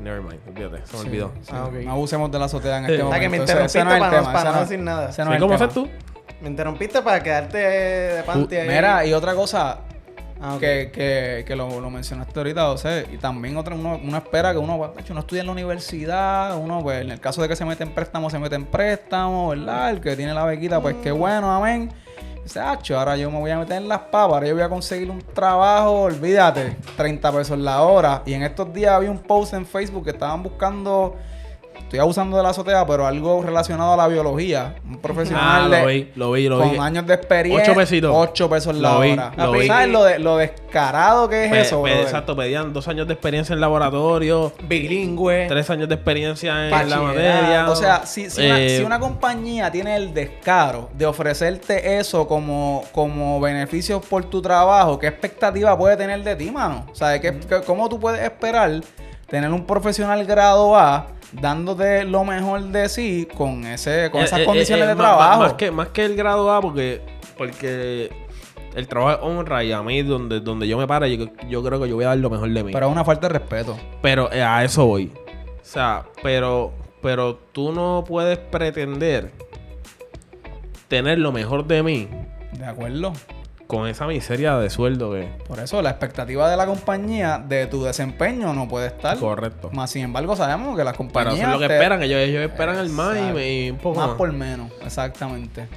Never 0.02 0.20
mind, 0.22 0.40
olvídate, 0.48 0.86
se 0.86 0.92
me 0.96 1.02
Sí, 1.02 1.08
olvidó. 1.08 1.32
sí. 1.42 1.50
Ah, 1.52 1.64
ok. 1.66 1.72
No 1.84 1.92
abusemos 1.92 2.30
de 2.30 2.38
la 2.38 2.44
azotea 2.46 2.78
en 2.78 2.86
Sí. 2.86 2.92
este 2.92 3.02
O 3.02 3.06
momento. 3.06 3.14
sea, 3.14 3.20
que 3.20 3.28
me 3.28 3.36
Ese- 3.36 3.42
interrumpiste 3.44 3.78
ese 3.78 3.84
no 3.84 3.90
es 3.90 3.94
el 3.96 4.00
para 4.00 4.10
no- 4.12 4.18
tema, 4.18 4.32
para 4.32 4.38
ese 4.40 4.48
no 4.48 4.54
no- 4.54 4.60
decir 4.60 4.78
nada. 4.78 5.08
ese 5.10 5.22
no 5.22 5.26
¿Sí, 5.26 5.30
es 5.32 5.36
el 5.36 5.40
¿Cómo 5.42 5.54
tema. 5.54 5.64
haces 5.66 5.74
tú? 5.74 5.88
Me 6.40 6.48
interrumpiste 6.48 7.02
para 7.02 7.22
quedarte 7.22 7.58
de 7.58 8.22
panty 8.22 8.56
ahí. 8.56 8.68
Mira, 8.68 9.04
y 9.04 9.12
otra 9.12 9.34
cosa 9.34 9.78
Ah, 10.40 10.54
ok. 10.54 10.60
que, 10.60 10.90
que, 10.94 11.44
que 11.46 11.56
lo, 11.56 11.80
lo 11.80 11.90
mencionaste 11.90 12.38
ahorita, 12.38 12.70
o 12.70 12.78
sea, 12.78 13.00
y 13.00 13.16
también 13.16 13.56
otra, 13.56 13.74
uno, 13.74 13.98
uno 14.02 14.16
espera 14.16 14.52
que 14.52 14.58
uno, 14.58 14.92
de 14.94 15.00
hecho, 15.00 15.12
uno 15.12 15.20
estudia 15.20 15.40
en 15.40 15.46
la 15.46 15.52
universidad, 15.52 16.56
uno, 16.56 16.80
pues, 16.80 17.02
en 17.02 17.10
el 17.10 17.18
caso 17.18 17.42
de 17.42 17.48
que 17.48 17.56
se 17.56 17.64
mete 17.64 17.82
en 17.82 17.90
préstamo, 17.90 18.30
se 18.30 18.38
mete 18.38 18.54
en 18.54 18.66
préstamo, 18.66 19.48
¿verdad? 19.48 19.90
El 19.90 20.00
que 20.00 20.14
tiene 20.14 20.32
la 20.32 20.44
bequita, 20.44 20.80
pues, 20.80 20.94
qué 21.02 21.10
bueno, 21.10 21.50
amén. 21.52 21.90
Dice, 22.48 22.60
"Acho, 22.60 22.98
ahora 22.98 23.14
yo 23.14 23.30
me 23.30 23.38
voy 23.40 23.50
a 23.50 23.58
meter 23.58 23.76
en 23.76 23.88
las 23.88 23.98
papas, 23.98 24.36
ahora 24.36 24.46
yo 24.46 24.54
voy 24.54 24.62
a 24.62 24.70
conseguir 24.70 25.10
un 25.10 25.20
trabajo, 25.20 26.04
olvídate, 26.04 26.78
30 26.96 27.30
pesos 27.30 27.58
la 27.58 27.82
hora. 27.82 28.22
Y 28.24 28.32
en 28.32 28.42
estos 28.42 28.72
días 28.72 28.92
había 28.92 29.10
un 29.10 29.18
post 29.18 29.52
en 29.52 29.66
Facebook 29.66 30.04
que 30.04 30.12
estaban 30.12 30.42
buscando 30.42 31.14
estoy 31.88 32.00
abusando 32.00 32.36
de 32.36 32.42
la 32.42 32.50
azotea, 32.50 32.86
pero 32.86 33.06
algo 33.06 33.42
relacionado 33.42 33.94
a 33.94 33.96
la 33.96 34.08
biología. 34.08 34.74
Un 34.86 34.98
profesional 34.98 35.64
Ah, 35.64 35.68
de- 35.68 35.80
lo 35.80 35.86
vi, 35.86 36.10
lo 36.16 36.32
vi, 36.32 36.48
lo 36.48 36.58
con 36.58 36.72
vi. 36.72 36.78
años 36.78 37.06
de 37.06 37.14
experiencia. 37.14 37.62
Ocho 37.64 37.74
pesitos. 37.74 38.12
8 38.14 38.50
pesos 38.50 38.76
la 38.76 38.92
Lo 38.94 39.00
vi, 39.00 39.12
hora. 39.12 39.32
lo 39.36 39.52
vi. 39.52 39.66
¿Sabes 39.66 39.88
lo, 39.88 40.04
de, 40.04 40.18
lo 40.18 40.36
descarado 40.36 41.28
que 41.30 41.46
es 41.46 41.50
Pe- 41.50 41.60
eso? 41.62 41.82
pe- 41.82 42.02
exacto, 42.02 42.36
pedían 42.36 42.74
dos 42.74 42.86
años 42.88 43.06
de 43.06 43.14
experiencia 43.14 43.54
en 43.54 43.60
laboratorio, 43.62 44.52
Bilingüe. 44.68 45.46
tres 45.48 45.70
años 45.70 45.88
de 45.88 45.94
experiencia 45.94 46.66
en 46.68 46.90
la 46.90 47.00
materia. 47.00 47.70
O 47.70 47.74
sea, 47.74 48.04
si, 48.04 48.28
si 48.28 48.44
una, 48.46 48.60
Eh, 48.60 48.76
si 48.78 48.82
una 48.84 49.00
compañía 49.00 49.70
tiene 49.72 49.96
el 49.96 50.12
descaro 50.12 50.90
de 50.92 51.06
ofrecerte 51.06 51.96
eso 51.98 52.28
como, 52.28 52.84
como 52.92 53.40
beneficios 53.40 54.04
por 54.04 54.24
tu 54.26 54.42
trabajo, 54.42 54.98
¿qué 54.98 55.06
expectativa 55.06 55.76
puede 55.78 55.96
tener 55.96 56.22
de 56.22 56.36
ti, 56.36 56.50
mano? 56.50 56.84
O 56.92 56.94
sea, 56.94 57.18
¿qué- 57.18 57.40
qué- 57.48 57.62
¿cómo 57.62 57.88
tú 57.88 57.98
puedes 57.98 58.20
esperar 58.22 58.72
tener 59.26 59.50
un 59.50 59.64
profesional 59.66 60.24
grado 60.26 60.76
A 60.76 61.06
dándote 61.32 62.04
lo 62.04 62.24
mejor 62.24 62.62
de 62.62 62.88
sí 62.88 63.28
con, 63.36 63.64
ese, 63.66 64.10
con 64.10 64.22
eh, 64.22 64.24
esas 64.24 64.40
eh, 64.40 64.44
condiciones 64.44 64.84
eh, 64.84 64.88
de 64.88 64.94
más- 64.94 65.06
trabajo? 65.06 65.42
Más, 65.42 65.52
que, 65.54 65.70
más 65.70 65.88
que 65.88 66.04
el 66.04 66.16
grado 66.16 66.52
A, 66.52 66.60
porque, 66.60 67.02
porque 67.36 68.10
el 68.74 68.88
trabajo 68.88 69.18
es 69.18 69.24
honra 69.24 69.64
y 69.64 69.72
a 69.72 69.82
mí, 69.82 70.02
donde, 70.02 70.40
donde 70.40 70.66
yo 70.68 70.78
me 70.78 70.86
pare, 70.86 71.16
yo, 71.16 71.26
yo 71.48 71.62
creo 71.62 71.80
que 71.80 71.88
yo 71.88 71.96
voy 71.96 72.04
a 72.04 72.08
dar 72.08 72.18
lo 72.18 72.30
mejor 72.30 72.50
de 72.50 72.64
mí. 72.64 72.72
Pero 72.72 72.86
es 72.86 72.92
una 72.92 73.04
falta 73.04 73.28
de 73.28 73.38
respeto. 73.38 73.76
Pero 74.02 74.28
a 74.32 74.64
eso 74.64 74.86
voy. 74.86 75.12
O 75.60 75.64
sea, 75.64 76.04
pero, 76.22 76.72
pero 77.02 77.36
tú 77.52 77.72
no 77.72 78.04
puedes 78.06 78.38
pretender 78.38 79.32
tener 80.88 81.18
lo 81.18 81.32
mejor 81.32 81.66
de 81.66 81.82
mí 81.82 82.08
¿De 82.52 82.64
acuerdo? 82.64 83.12
Con 83.68 83.86
esa 83.86 84.06
miseria 84.06 84.56
de 84.58 84.70
sueldo 84.70 85.12
que 85.12 85.28
Por 85.46 85.60
eso 85.60 85.80
la 85.82 85.90
expectativa 85.90 86.50
de 86.50 86.56
la 86.56 86.66
compañía 86.66 87.38
de 87.38 87.66
tu 87.66 87.84
desempeño 87.84 88.52
no 88.54 88.66
puede 88.66 88.86
estar. 88.88 89.16
correcto. 89.18 89.70
Más 89.72 89.90
sin 89.90 90.02
embargo, 90.04 90.34
sabemos 90.34 90.76
que 90.76 90.82
las 90.82 90.94
Pero 90.94 90.96
compañías. 90.96 91.34
eso 91.38 91.46
es 91.46 91.52
lo 91.52 91.58
que 91.60 91.68
te- 91.68 91.74
esperan, 91.74 92.02
ellos, 92.02 92.18
ellos 92.18 92.42
esperan 92.42 92.78
el 92.78 92.88
más 92.88 93.16
y, 93.38 93.70
un 93.70 93.76
poco 93.78 94.00
Más 94.00 94.08
más. 94.08 94.16
por 94.16 94.32
menos, 94.32 94.72
exactamente. 94.84 95.68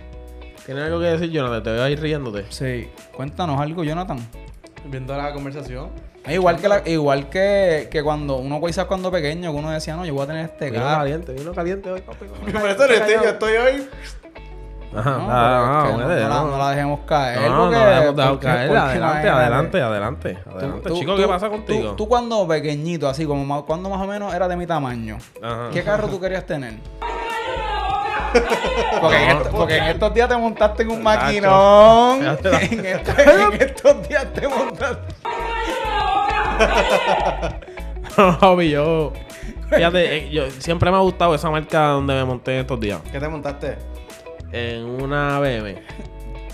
¿Tienes 0.66 0.86
algo 0.86 1.00
que 1.02 1.06
decir, 1.08 1.30
Jonathan? 1.32 1.64
Te 1.64 1.70
voy 1.72 1.80
a 1.82 1.90
ir 1.90 2.00
riéndote. 2.00 2.46
Sí. 2.50 2.90
Cuéntanos 3.16 3.60
algo, 3.60 3.84
Jonathan. 3.84 4.20
Viendo 4.86 5.16
la 5.18 5.34
conversación. 5.34 5.90
Es 6.26 6.34
igual 6.36 6.58
que 6.62 6.68
la- 6.70 6.84
igual 6.88 7.30
que, 7.30 7.90
que 7.92 8.04
cuando 8.04 8.38
uno 8.38 8.62
quizás 8.64 8.86
cuando 8.86 9.12
pequeño, 9.12 9.52
que 9.52 9.58
uno 9.58 9.70
decía, 9.72 9.96
no, 9.98 10.06
yo 10.06 10.14
voy 10.14 10.24
a 10.24 10.28
tener 10.28 10.46
este 10.46 10.70
Vino 10.72 10.84
carro. 10.84 11.00
caliente, 11.00 11.34
vino 11.34 11.52
caliente 11.54 11.92
hoy, 11.92 12.02
papi. 12.02 12.26
Por 12.54 12.70
eso 12.70 12.86
estoy, 12.86 13.14
yo 13.16 13.30
estoy 13.32 13.54
hoy. 13.58 13.88
Ajá, 14.94 15.12
No, 15.12 15.28
ah, 15.30 15.32
ah, 15.32 15.88
no, 15.92 15.98
no 16.00 16.08
la, 16.10 16.28
no. 16.28 16.48
no 16.52 16.58
la 16.58 16.70
dejemos 16.72 17.00
caer. 17.08 17.40
No, 17.40 17.50
no, 17.50 17.58
porque- 17.64 17.76
no 17.78 17.86
la 17.86 18.04
hemos 18.04 18.16
dejado 18.16 18.34
porque- 18.36 18.48
caer. 18.48 18.68
porque 18.68 18.80
Adelante, 18.82 19.30
adelante, 19.30 19.82
adelante, 19.82 20.34
Tú- 20.44 20.50
adelante. 20.52 20.90
tú- 20.90 21.00
Chico, 21.00 21.16
tú- 21.16 21.22
¿qué 21.22 21.28
pasa 21.28 21.46
tú- 21.46 21.52
contigo? 21.54 21.92
Tú, 21.94 22.08
cuando 22.10 22.46
pequeñito, 22.48 23.08
así 23.08 23.26
como 23.26 23.66
cuando 23.66 23.90
más 23.90 24.02
o 24.02 24.08
menos 24.08 24.34
era 24.34 24.48
de 24.50 24.58
mi 24.58 24.68
tamaño, 24.68 25.18
Ajá. 25.42 25.70
¿qué 25.72 25.84
carro 25.84 26.08
tú 26.10 26.20
querías 26.20 26.46
tener? 26.46 26.74
Porque, 29.02 29.24
en, 29.24 29.38
esto- 29.38 29.50
porque 29.52 29.78
en 29.78 29.84
estos 29.86 30.14
días 30.14 30.30
te 30.30 30.38
montaste 30.38 30.84
en 30.84 30.92
un 30.92 31.04
maquinón. 31.04 32.20
En, 32.22 32.86
esto- 32.86 33.12
en 33.20 33.62
estos 33.62 34.08
días 34.08 34.26
te 34.34 34.48
montaste. 34.48 35.14
No, 38.18 38.62
yo. 38.62 39.14
Fíjate, 39.70 40.18
eh, 40.18 40.30
yo 40.32 40.52
siempre 40.52 40.92
me 40.92 40.98
ha 40.98 41.00
gustado 41.00 41.34
esa 41.34 41.50
marca 41.50 41.88
donde 41.88 42.14
me 42.14 42.26
monté 42.26 42.60
estos 42.60 42.78
días. 42.80 43.00
¿Qué 43.10 43.20
te 43.20 43.28
montaste? 43.30 43.78
En 44.52 44.86
una 44.86 45.40
BM. 45.40 45.76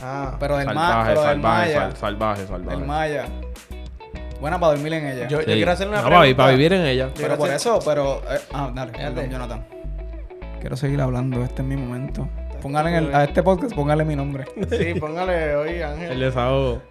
Ah. 0.02 0.36
Pero 0.40 0.58
del, 0.58 0.68
ma 0.68 0.74
Salvaje, 0.74 1.10
pero 1.10 1.22
del 1.22 1.30
salvaje, 1.32 1.66
Maya. 1.68 1.80
sal- 1.82 1.98
salvaje, 1.98 2.48
salvaje. 2.48 2.78
Del 2.78 2.86
Maya. 2.88 3.26
Buena 4.40 4.60
para 4.60 4.74
dormir 4.74 4.94
en 4.94 5.08
ella. 5.08 5.28
Yo, 5.28 5.44
quiero 5.44 5.72
hacerle 5.72 5.94
una 5.94 6.02
No, 6.04 6.08
pregunta. 6.10 6.18
para, 6.20 6.28
vi- 6.28 6.34
para 6.36 6.52
vivir 6.52 6.74
en 6.74 6.86
ella. 6.86 7.10
Pero 7.16 7.38
por 7.38 7.48
hacer- 7.50 7.56
eso, 7.58 7.80
pero. 7.84 8.22
eh, 8.30 8.40
ah, 8.54 8.72
dale, 8.74 8.92
perdón, 8.92 9.30
Jonathan. 9.32 9.66
Quiero 10.60 10.76
seguir 10.78 11.02
hablando, 11.02 11.44
este 11.44 11.62
es 11.64 11.68
mi 11.68 11.76
momento. 11.76 12.28
Póngale 12.62 12.90
en 12.90 12.96
el, 12.96 13.16
a 13.16 13.24
este 13.24 13.42
podcast, 13.42 13.74
póngale 13.74 14.04
mi 14.06 14.16
nombre. 14.16 14.46
Sí, 14.70 15.00
póngale 15.00 15.56
hoy, 15.56 15.70
El 15.76 15.84
Ángel. 15.84 16.20
desahogo. 16.20 16.82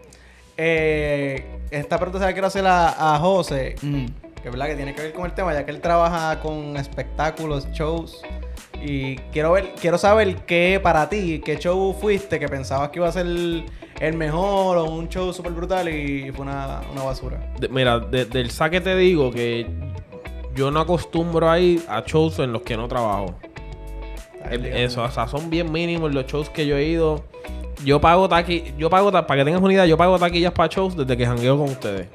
Eh, 0.56 1.44
esta 1.70 1.98
pregunta 1.98 2.18
se 2.18 2.24
la 2.26 2.32
quiero 2.32 2.46
hacer 2.48 2.66
a, 2.66 3.14
a 3.14 3.18
José. 3.18 3.76
Mm. 3.82 4.06
Que 4.42 4.48
es 4.48 4.50
verdad 4.50 4.66
que 4.66 4.76
tiene 4.76 4.94
que 4.94 5.02
ver 5.02 5.12
con 5.12 5.26
el 5.26 5.32
tema, 5.32 5.52
ya 5.52 5.64
que 5.64 5.70
él 5.70 5.80
trabaja 5.80 6.40
con 6.40 6.76
espectáculos, 6.76 7.68
shows. 7.72 8.22
Y 8.82 9.16
quiero 9.32 9.52
ver, 9.52 9.74
quiero 9.80 9.98
saber 9.98 10.36
qué 10.46 10.78
para 10.82 11.08
ti, 11.08 11.40
qué 11.44 11.58
show 11.58 11.94
fuiste 12.00 12.38
que 12.38 12.48
pensabas 12.48 12.90
que 12.90 12.98
iba 12.98 13.08
a 13.08 13.12
ser 13.12 13.26
el 13.26 14.14
mejor 14.14 14.76
o 14.78 14.84
un 14.84 15.08
show 15.08 15.32
súper 15.32 15.52
brutal 15.52 15.88
y 15.88 16.30
fue 16.32 16.44
una, 16.44 16.82
una 16.92 17.02
basura. 17.02 17.38
De- 17.58 17.68
mira, 17.68 17.98
de- 17.98 18.26
del 18.26 18.50
saque 18.50 18.80
te 18.80 18.94
digo 18.96 19.30
que 19.30 19.66
yo 20.54 20.70
no 20.70 20.80
acostumbro 20.80 21.50
a 21.50 21.58
ir 21.58 21.82
a 21.88 22.02
shows 22.06 22.38
en 22.38 22.52
los 22.52 22.62
que 22.62 22.76
no 22.76 22.86
trabajo. 22.88 23.34
Eso, 24.50 25.02
o 25.02 25.10
sea, 25.10 25.26
son 25.26 25.50
bien 25.50 25.72
mínimos 25.72 26.14
los 26.14 26.26
shows 26.26 26.48
que 26.50 26.66
yo 26.66 26.76
he 26.76 26.84
ido. 26.84 27.24
Yo 27.84 28.00
pago 28.00 28.28
taqui, 28.28 28.72
yo 28.78 28.88
pago 28.88 29.10
para 29.10 29.26
que 29.26 29.44
tengas 29.44 29.60
una 29.60 29.72
idea, 29.72 29.86
yo 29.86 29.96
pago 29.96 30.18
taquillas 30.18 30.52
para 30.52 30.68
shows 30.68 30.96
desde 30.96 31.16
que 31.16 31.26
jangueo 31.26 31.58
con 31.58 31.68
ustedes. 31.70 32.06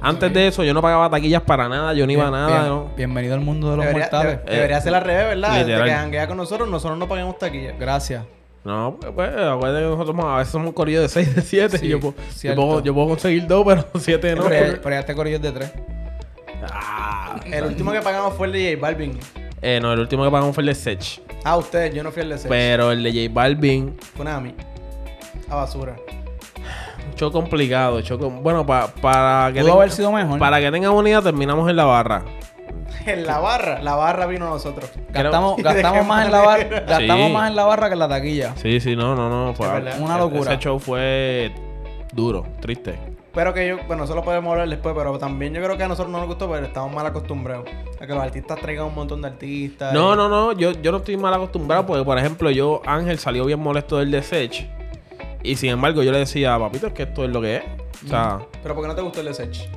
Antes 0.00 0.32
de 0.32 0.46
eso 0.48 0.62
yo 0.64 0.72
no 0.74 0.80
pagaba 0.82 1.10
taquillas 1.10 1.42
para 1.42 1.68
nada, 1.68 1.92
yo 1.92 2.06
no 2.06 2.12
iba 2.12 2.28
a 2.28 2.30
nada, 2.30 2.48
bien- 2.60 2.68
¿no? 2.68 2.90
Bienvenido 2.96 3.34
al 3.34 3.40
mundo 3.40 3.70
de 3.70 3.76
los 3.76 3.86
Debería, 3.86 4.08
mortales. 4.12 4.44
de- 4.44 4.52
debería 4.54 4.80
ser 4.80 4.94
al 4.94 5.02
revés, 5.04 5.26
¿verdad? 5.36 5.64
Desde 5.66 5.84
que 5.84 5.90
janguea 5.90 6.26
con 6.28 6.36
nosotros, 6.36 6.68
nosotros 6.68 6.98
no 6.98 7.08
pagamos 7.08 7.38
taquilla. 7.38 7.72
Gracias. 7.78 8.24
No, 8.64 8.96
pues, 9.00 9.12
pues 9.14 9.28
acuérdate 9.30 9.82
que 9.84 9.88
nosotros 9.90 10.24
a 10.24 10.36
veces 10.38 10.52
somos 10.52 10.72
corillo 10.74 11.00
de 11.02 11.08
6, 11.08 11.34
de 11.34 11.42
7 11.42 11.78
Sí, 11.78 11.86
y 11.86 11.88
yo, 11.90 12.00
puedo- 12.00 12.14
yo, 12.42 12.54
puedo, 12.54 12.82
yo 12.82 12.94
puedo 12.94 13.08
conseguir 13.08 13.46
dos, 13.46 13.64
pero 13.66 13.84
7 13.98 14.34
no. 14.36 14.44
pero, 14.44 14.66
porque- 14.66 14.80
pero 14.82 14.94
ya 14.94 15.00
este 15.00 15.14
corillo 15.14 15.36
es 15.36 15.42
de 15.42 15.52
tres. 15.52 15.72
Ah, 16.70 17.40
El 17.46 17.64
último 17.64 17.92
que 17.92 18.00
pagamos 18.00 18.34
fue 18.34 18.46
el 18.48 18.52
de 18.52 18.74
J 18.74 18.80
Balvin. 18.80 19.18
eh, 19.62 19.78
no, 19.80 19.92
el 19.92 20.00
último 20.00 20.24
que 20.24 20.30
pagamos 20.30 20.54
fue 20.54 20.62
el 20.62 20.66
de 20.66 20.74
Sech. 20.74 21.20
Ah, 21.44 21.56
ustedes, 21.56 21.94
yo 21.94 22.02
no 22.02 22.10
fui 22.12 22.22
el 22.22 22.28
de 22.30 22.38
Sech. 22.38 22.48
Pero 22.48 22.92
el 22.92 23.02
de 23.02 23.10
J 23.12 23.32
Balvin, 23.32 23.96
Fue 24.14 24.24
nada 24.24 24.38
a 24.38 24.40
mí. 24.40 24.54
A 25.48 25.54
basura. 25.56 25.96
Show 27.18 27.30
complicado. 27.30 28.00
show 28.00 28.18
com- 28.18 28.42
bueno, 28.42 28.64
pa- 28.64 28.86
para 29.02 29.48
que 29.52 29.60
Pudo 29.60 29.72
tenga- 29.72 29.76
haber 29.82 29.90
sido 29.90 30.12
mejor. 30.12 30.38
Para 30.38 30.60
que 30.60 30.70
tengan 30.70 30.92
unidad, 30.92 31.22
terminamos 31.22 31.68
en 31.68 31.76
la 31.76 31.84
barra. 31.84 32.24
En 33.06 33.26
la 33.26 33.38
barra, 33.38 33.82
la 33.82 33.94
barra 33.94 34.26
vino 34.26 34.46
a 34.46 34.50
nosotros. 34.50 34.90
Gastamos, 35.10 35.56
¿De 35.56 35.62
qué 35.62 35.68
gastamos 35.74 36.06
más 36.06 36.26
en 36.26 36.32
la 36.32 36.40
barra, 36.40 36.80
gastamos 36.80 37.26
Sí. 37.26 37.32
más 37.32 37.50
en 37.50 37.56
la 37.56 37.64
barra 37.64 37.86
que 37.88 37.92
en 37.94 37.98
la 37.98 38.08
taquilla. 38.08 38.52
Sí, 38.56 38.80
sí, 38.80 38.96
no, 38.96 39.14
no, 39.14 39.28
no. 39.28 39.54
Fue. 39.54 39.66
Una 40.00 40.16
e- 40.16 40.18
locura. 40.18 40.52
Ese 40.52 40.58
show 40.62 40.78
fue 40.78 41.52
duro, 42.12 42.46
triste. 42.60 42.98
Pero 43.34 43.54
que 43.54 43.68
yo, 43.68 43.76
bueno, 43.86 44.04
eso 44.04 44.14
lo 44.14 44.22
podemos 44.24 44.50
hablar 44.52 44.68
después, 44.68 44.94
pero 44.96 45.16
también 45.18 45.52
yo 45.54 45.62
creo 45.62 45.76
que 45.76 45.84
a 45.84 45.88
nosotros 45.88 46.10
no 46.10 46.18
nos 46.18 46.26
gustó 46.26 46.48
porque 46.48 46.64
estamos 46.66 46.92
mal 46.92 47.06
acostumbrados 47.06 47.66
a 48.00 48.06
que 48.06 48.12
los 48.12 48.22
artistas 48.22 48.58
traigan 48.60 48.86
un 48.86 48.94
montón 48.94 49.22
de 49.22 49.28
artistas. 49.28 49.92
No, 49.92 50.14
y- 50.14 50.16
no, 50.16 50.28
no. 50.28 50.52
Yo, 50.52 50.72
yo 50.72 50.90
no 50.90 50.98
estoy 50.98 51.16
mal 51.16 51.32
acostumbrado 51.34 51.86
porque, 51.86 52.04
por 52.04 52.18
ejemplo, 52.18 52.50
yo, 52.50 52.80
Ángel, 52.84 53.18
salió 53.18 53.44
bien 53.44 53.60
molesto 53.60 53.98
del 53.98 54.10
de 54.10 54.22
Sech. 54.22 54.68
Y 55.42 55.56
sin 55.56 55.70
embargo, 55.70 56.02
yo 56.02 56.12
le 56.12 56.18
decía, 56.18 56.58
papito, 56.58 56.88
es 56.88 56.92
que 56.92 57.04
esto 57.04 57.24
es 57.24 57.30
lo 57.30 57.40
que 57.40 57.56
es. 57.56 57.62
O 58.04 58.08
sea, 58.08 58.38
Pero 58.62 58.74
¿por 58.74 58.84
qué 58.84 58.88
no 58.88 58.94
te 58.94 59.02
gustó 59.02 59.20
el 59.20 59.26
de 59.26 59.34
Sech? 59.34 59.68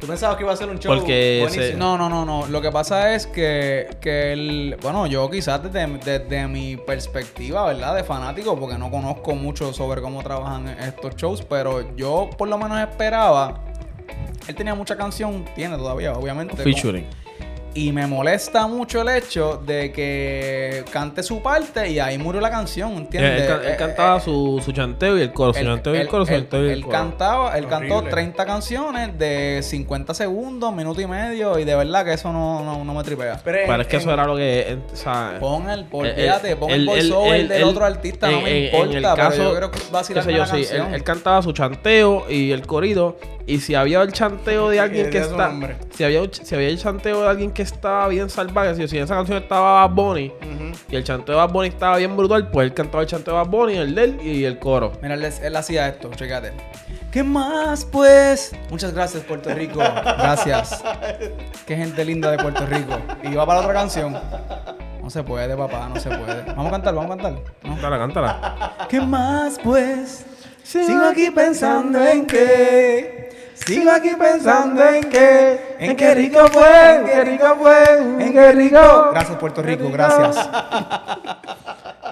¿Tú 0.00 0.06
pensabas 0.06 0.36
que 0.36 0.42
iba 0.42 0.52
a 0.52 0.56
ser 0.56 0.68
un 0.68 0.78
show 0.78 0.94
Porque 0.94 1.38
buenísimo? 1.40 1.64
ese- 1.64 1.76
No, 1.76 1.96
no, 1.96 2.08
no, 2.10 2.24
no. 2.26 2.46
Lo 2.48 2.60
que 2.60 2.70
pasa 2.70 3.14
es 3.14 3.26
que, 3.26 3.88
que 4.00 4.32
el, 4.34 4.76
bueno, 4.82 5.06
yo 5.06 5.30
quizás 5.30 5.62
desde, 5.62 5.86
desde 5.98 6.46
mi 6.48 6.76
perspectiva, 6.76 7.64
¿verdad? 7.66 7.94
De 7.96 8.04
fanático, 8.04 8.58
porque 8.60 8.76
no 8.76 8.90
conozco 8.90 9.34
mucho 9.34 9.72
sobre 9.72 10.02
cómo 10.02 10.22
trabajan 10.22 10.68
estos 10.68 11.16
shows, 11.16 11.42
pero 11.42 11.96
yo 11.96 12.28
por 12.36 12.46
lo 12.48 12.58
menos 12.58 12.78
esperaba. 12.80 13.62
Él 14.46 14.54
tenía 14.54 14.74
mucha 14.74 14.96
canción, 14.96 15.44
tiene 15.54 15.76
todavía, 15.78 16.12
obviamente. 16.12 16.56
featuring. 16.56 17.06
Y 17.76 17.92
me 17.92 18.06
molesta 18.06 18.66
mucho 18.66 19.02
el 19.02 19.08
hecho 19.10 19.60
de 19.64 19.92
que 19.92 20.82
cante 20.90 21.22
su 21.22 21.42
parte 21.42 21.90
y 21.90 21.98
ahí 21.98 22.16
murió 22.16 22.40
la 22.40 22.48
canción, 22.50 22.92
¿entiendes? 22.94 23.42
él 23.42 23.50
él 23.66 23.72
Eh, 23.72 23.76
cantaba 23.76 24.16
eh, 24.16 24.20
su, 24.20 24.62
su 24.64 24.72
chanteo 24.72 25.18
y 25.18 25.20
el 25.20 25.32
coro. 25.34 25.52
Su 25.52 25.60
él- 25.60 25.66
chanteo 25.66 25.94
y 25.94 25.98
el 25.98 26.08
coro, 26.08 26.24
su 26.24 26.32
él- 26.32 26.40
chanteo 26.40 26.62
y 26.62 26.70
el 26.70 26.78
él 26.78 26.86
cantaba, 26.88 27.56
él 27.58 27.66
cantó 27.68 27.96
Horrible. 27.96 28.10
30 28.12 28.46
canciones 28.46 29.18
de 29.18 29.60
50 29.62 30.14
segundos, 30.14 30.74
minuto 30.74 31.02
y 31.02 31.06
medio, 31.06 31.58
y 31.58 31.64
de 31.64 31.74
verdad 31.76 32.04
que 32.06 32.14
eso 32.14 32.32
no, 32.32 32.64
no, 32.64 32.82
no 32.82 32.94
me 32.94 33.04
tripea. 33.04 33.40
Pero, 33.44 33.58
en- 33.58 33.66
Pero 33.66 33.82
es 33.82 33.88
que 33.88 33.96
eso 33.98 34.10
era 34.10 34.24
lo 34.24 34.36
que. 34.36 34.70
en- 34.70 34.82
o 34.92 34.96
sea, 34.96 35.36
Pon 35.38 35.68
el, 35.68 35.80
Eh, 35.80 35.84
eh, 36.44 36.56
pon 36.56 36.70
el- 36.70 36.74
el, 36.76 36.80
el- 36.80 36.86
voiceover 36.86 37.34
el- 37.40 37.48
del 37.48 37.58
el- 37.62 37.68
otro 37.68 37.84
artista, 37.84 38.30
no 38.30 38.38
en- 38.38 38.44
me 38.44 38.50
en- 38.50 38.56
en 38.56 38.64
importa, 38.74 38.96
el 38.96 39.02
pero 39.02 39.16
caso- 39.16 39.42
yo 39.42 39.54
creo 39.56 39.70
que 39.70 39.78
va 39.94 39.98
a 39.98 40.02
qué 40.02 40.14
ser 40.14 40.22
sé 40.22 40.32
yo, 40.32 40.38
la 40.38 40.46
sí, 40.46 40.56
él, 40.56 40.66
canción. 40.68 40.94
él 40.94 41.02
cantaba 41.04 41.42
su 41.42 41.52
chanteo 41.52 42.24
y 42.30 42.52
el 42.52 42.66
corrido. 42.66 43.18
Y 43.46 43.60
si 43.60 43.76
había 43.76 44.02
el 44.02 44.12
chanteo 44.12 44.68
de 44.68 44.80
alguien 44.80 45.08
que 45.08 45.18
está. 45.18 45.52
Si 45.90 46.02
había, 46.02 46.20
si 46.32 46.54
había 46.54 46.68
el 46.68 46.78
chanteo 46.78 47.22
de 47.22 47.28
alguien 47.28 47.52
que 47.52 47.62
estaba 47.62 48.08
bien 48.08 48.28
salvaje, 48.28 48.74
si, 48.74 48.88
si 48.88 48.98
en 48.98 49.04
esa 49.04 49.14
canción 49.14 49.40
estaba 49.40 49.86
Bad 49.86 49.94
Bunny 49.94 50.32
y 50.90 50.96
el 50.96 51.04
chanteo 51.04 51.36
de 51.36 51.40
Bad 51.40 51.52
Bunny 51.52 51.68
estaba 51.68 51.96
bien 51.96 52.16
brutal, 52.16 52.50
pues 52.50 52.66
él 52.66 52.74
cantaba 52.74 53.02
el 53.02 53.08
chanteo 53.08 53.34
de 53.34 53.40
Bad 53.40 53.48
Bunny, 53.48 53.74
el 53.76 53.94
de 53.94 54.04
él 54.04 54.20
y 54.20 54.44
el 54.44 54.58
coro. 54.58 54.92
Mira, 55.00 55.14
él, 55.14 55.24
él 55.24 55.56
hacía 55.56 55.88
esto, 55.88 56.10
chécate. 56.14 56.52
¿Qué 57.12 57.22
más, 57.22 57.84
pues? 57.84 58.52
Muchas 58.68 58.92
gracias, 58.92 59.22
Puerto 59.22 59.54
Rico. 59.54 59.78
Gracias. 59.78 60.84
Qué 61.66 61.76
gente 61.76 62.04
linda 62.04 62.30
de 62.32 62.38
Puerto 62.38 62.66
Rico. 62.66 62.98
Y 63.22 63.34
va 63.34 63.46
para 63.46 63.60
la 63.60 63.66
otra 63.66 63.80
canción. 63.80 64.18
No 65.00 65.08
se 65.08 65.22
puede, 65.22 65.56
papá, 65.56 65.88
no 65.88 66.00
se 66.00 66.08
puede. 66.08 66.42
Vamos 66.42 66.66
a 66.66 66.70
cantar, 66.72 66.94
vamos 66.94 67.12
a 67.12 67.16
cantar. 67.16 67.32
¿no? 67.62 67.70
Cántala, 67.70 67.98
cántala. 67.98 68.76
¿Qué 68.88 69.00
más, 69.00 69.58
pues? 69.62 70.26
Sigo 70.64 71.04
aquí 71.04 71.30
pensando 71.30 72.04
en 72.04 72.26
que 72.26 73.30
Sigo 73.64 73.90
aquí 73.90 74.10
pensando 74.18 74.84
en 74.86 75.04
que, 75.10 75.76
en 75.78 75.96
qué 75.96 76.14
rico 76.14 76.46
fue, 76.52 76.96
en 76.96 77.04
qué 77.06 77.24
rico 77.24 77.56
fue, 77.60 77.84
en 78.26 78.32
qué 78.32 78.52
rico. 78.52 79.08
Gracias 79.12 79.38
Puerto 79.38 79.62
Rico, 79.62 79.88
gracias. 79.90 80.48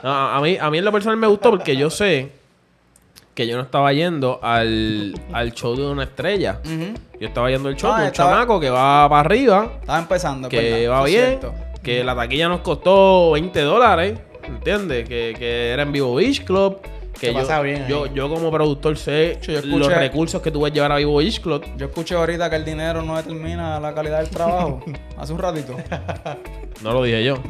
No, 0.02 0.11
a 0.12 0.40
mí, 0.40 0.57
a 0.61 0.70
mí 0.70 0.78
en 0.78 0.85
lo 0.85 0.92
personal 0.92 1.16
me 1.18 1.26
gustó 1.26 1.50
porque 1.50 1.76
yo 1.76 1.90
sé 1.90 2.30
que 3.35 3.46
yo 3.46 3.57
no 3.57 3.62
estaba 3.62 3.92
yendo 3.92 4.38
al, 4.42 5.14
al 5.33 5.52
show 5.52 5.74
de 5.76 5.87
una 5.87 6.04
estrella. 6.04 6.61
Yo 7.20 7.26
estaba 7.28 7.50
yendo 7.50 7.68
al 7.68 7.76
show 7.76 7.90
Ah, 7.92 7.96
de 7.98 8.02
un 8.04 8.11
estaba- 8.12 8.30
chamaco 8.33 8.61
que 8.61 8.70
va 8.70 9.09
para 9.09 9.20
arriba, 9.20 9.68
Estaba 9.80 9.98
empezando, 9.98 10.48
que 10.48 10.61
verdad, 10.83 10.90
va 11.00 11.04
bien, 11.04 11.26
cierto. 11.40 11.54
que 11.83 12.04
la 12.04 12.14
taquilla 12.16 12.48
nos 12.48 12.61
costó 12.61 13.33
20 13.33 13.61
dólares, 13.62 14.18
¿entiendes? 14.44 15.09
Que, 15.09 15.35
que 15.38 15.70
era 15.70 15.83
en 15.83 15.92
Vivo 15.92 16.14
Beach 16.14 16.44
Club. 16.44 16.78
Que 17.18 17.33
yo, 17.33 17.62
bien 17.62 17.87
yo, 17.88 18.07
yo 18.07 18.29
como 18.29 18.50
productor 18.50 18.96
sé 18.98 19.38
Yo 19.42 19.55
escuché- 19.59 19.79
los 19.79 19.94
recursos 19.94 20.42
que 20.42 20.50
tú 20.50 20.59
puedes 20.61 20.74
llevar 20.74 20.92
a 20.92 20.96
Vivo 20.96 21.20
Club. 21.42 21.64
Yo 21.77 21.87
escuché 21.87 22.14
ahorita 22.16 22.50
que 22.50 22.57
el 22.57 22.64
dinero 22.64 23.03
no 23.03 23.16
determina 23.16 23.79
la 23.81 23.94
calidad 23.94 24.18
del 24.18 24.29
trabajo. 24.31 24.83
Hace 25.18 25.33
un 25.33 25.38
ratito. 25.38 25.77
No 26.83 26.92
lo 26.92 27.03
dije 27.05 27.24
yo. 27.24 27.37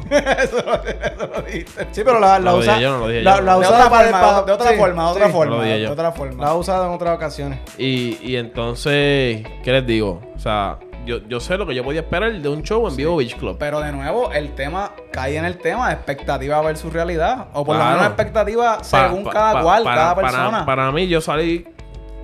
Sí, 1.91 2.01
pero 2.03 2.19
la, 2.19 2.39
la 2.39 2.51
No 2.51 2.51
lo 2.53 2.57
usa. 2.59 2.73
dije 2.73 2.83
yo, 2.83 2.91
no 2.93 2.99
lo 2.99 3.07
dije 3.07 3.21
la, 3.23 3.41
la 3.41 3.57
de 3.59 3.65
otra 3.65 3.89
forma, 3.89 4.11
para- 4.21 4.41
de 4.43 4.51
otra 4.51 4.69
sí, 4.71 4.77
forma, 4.77 5.03
de 5.05 5.09
otra 5.11 5.25
sí. 5.27 5.31
forma. 5.33 5.63
De 5.63 5.87
otra 5.87 6.13
La 6.37 6.47
ha 6.47 6.55
usado 6.55 6.85
en 6.87 6.91
otras 6.93 7.15
ocasiones. 7.15 7.59
Y, 7.77 8.17
y 8.21 8.35
entonces, 8.35 9.45
¿qué 9.63 9.71
les 9.71 9.85
digo? 9.85 10.21
O 10.35 10.39
sea, 10.39 10.77
yo, 11.05 11.19
yo 11.27 11.39
sé 11.39 11.57
lo 11.57 11.65
que 11.65 11.75
yo 11.75 11.83
podía 11.83 12.01
esperar 12.01 12.33
de 12.33 12.49
un 12.49 12.63
show 12.63 12.87
en 12.87 12.95
Vivo 12.95 13.15
Beach 13.17 13.35
Club. 13.37 13.57
Pero 13.59 13.79
de 13.79 13.91
nuevo, 13.91 14.31
el 14.31 14.53
tema, 14.55 14.91
cae 15.11 15.37
en 15.37 15.45
el 15.45 15.57
tema, 15.57 15.91
expectativa 15.91 16.59
versus 16.61 16.91
realidad. 16.91 17.47
O 17.53 17.63
por 17.65 17.77
lo 17.77 17.83
menos 17.85 18.05
expectativa 18.07 18.83
según 18.83 19.23
cada 19.25 19.61
cual, 19.61 19.83
cada 19.83 20.15
persona. 20.15 20.65
Para, 20.65 20.91
mí, 20.91 21.07
yo 21.07 21.21
salí. 21.21 21.67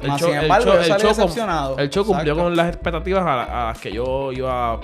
El 0.01 0.11
show, 0.15 0.31
embargo, 0.31 0.73
el 0.73 0.85
salí 0.85 1.01
show 1.01 1.09
decepcionado. 1.09 1.77
el 1.77 1.89
show 1.91 2.03
cumplió 2.03 2.35
con 2.35 2.55
las 2.55 2.67
expectativas 2.69 3.23
a, 3.23 3.35
la- 3.35 3.43
a 3.43 3.65
las 3.67 3.77
que 3.79 3.91
yo 3.91 4.31
iba 4.31 4.79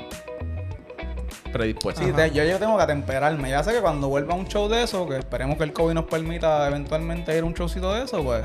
predispuesto. 1.51 2.03
Sí, 2.03 2.11
te- 2.11 2.31
yo, 2.31 2.43
yo 2.43 2.59
tengo 2.59 2.77
que 2.77 2.83
atemperarme. 2.83 3.49
Ya 3.49 3.63
sé 3.63 3.73
que 3.73 3.79
cuando 3.81 4.09
vuelva 4.09 4.33
a 4.33 4.37
un 4.37 4.47
show 4.47 4.67
de 4.67 4.83
eso, 4.83 5.07
que 5.07 5.17
esperemos 5.17 5.57
que 5.57 5.63
el 5.63 5.73
COVID 5.73 5.93
nos 5.93 6.05
permita 6.05 6.67
eventualmente 6.67 7.35
ir 7.35 7.43
a 7.43 7.45
un 7.45 7.53
showcito 7.53 7.93
de 7.93 8.03
eso, 8.03 8.23
pues 8.23 8.43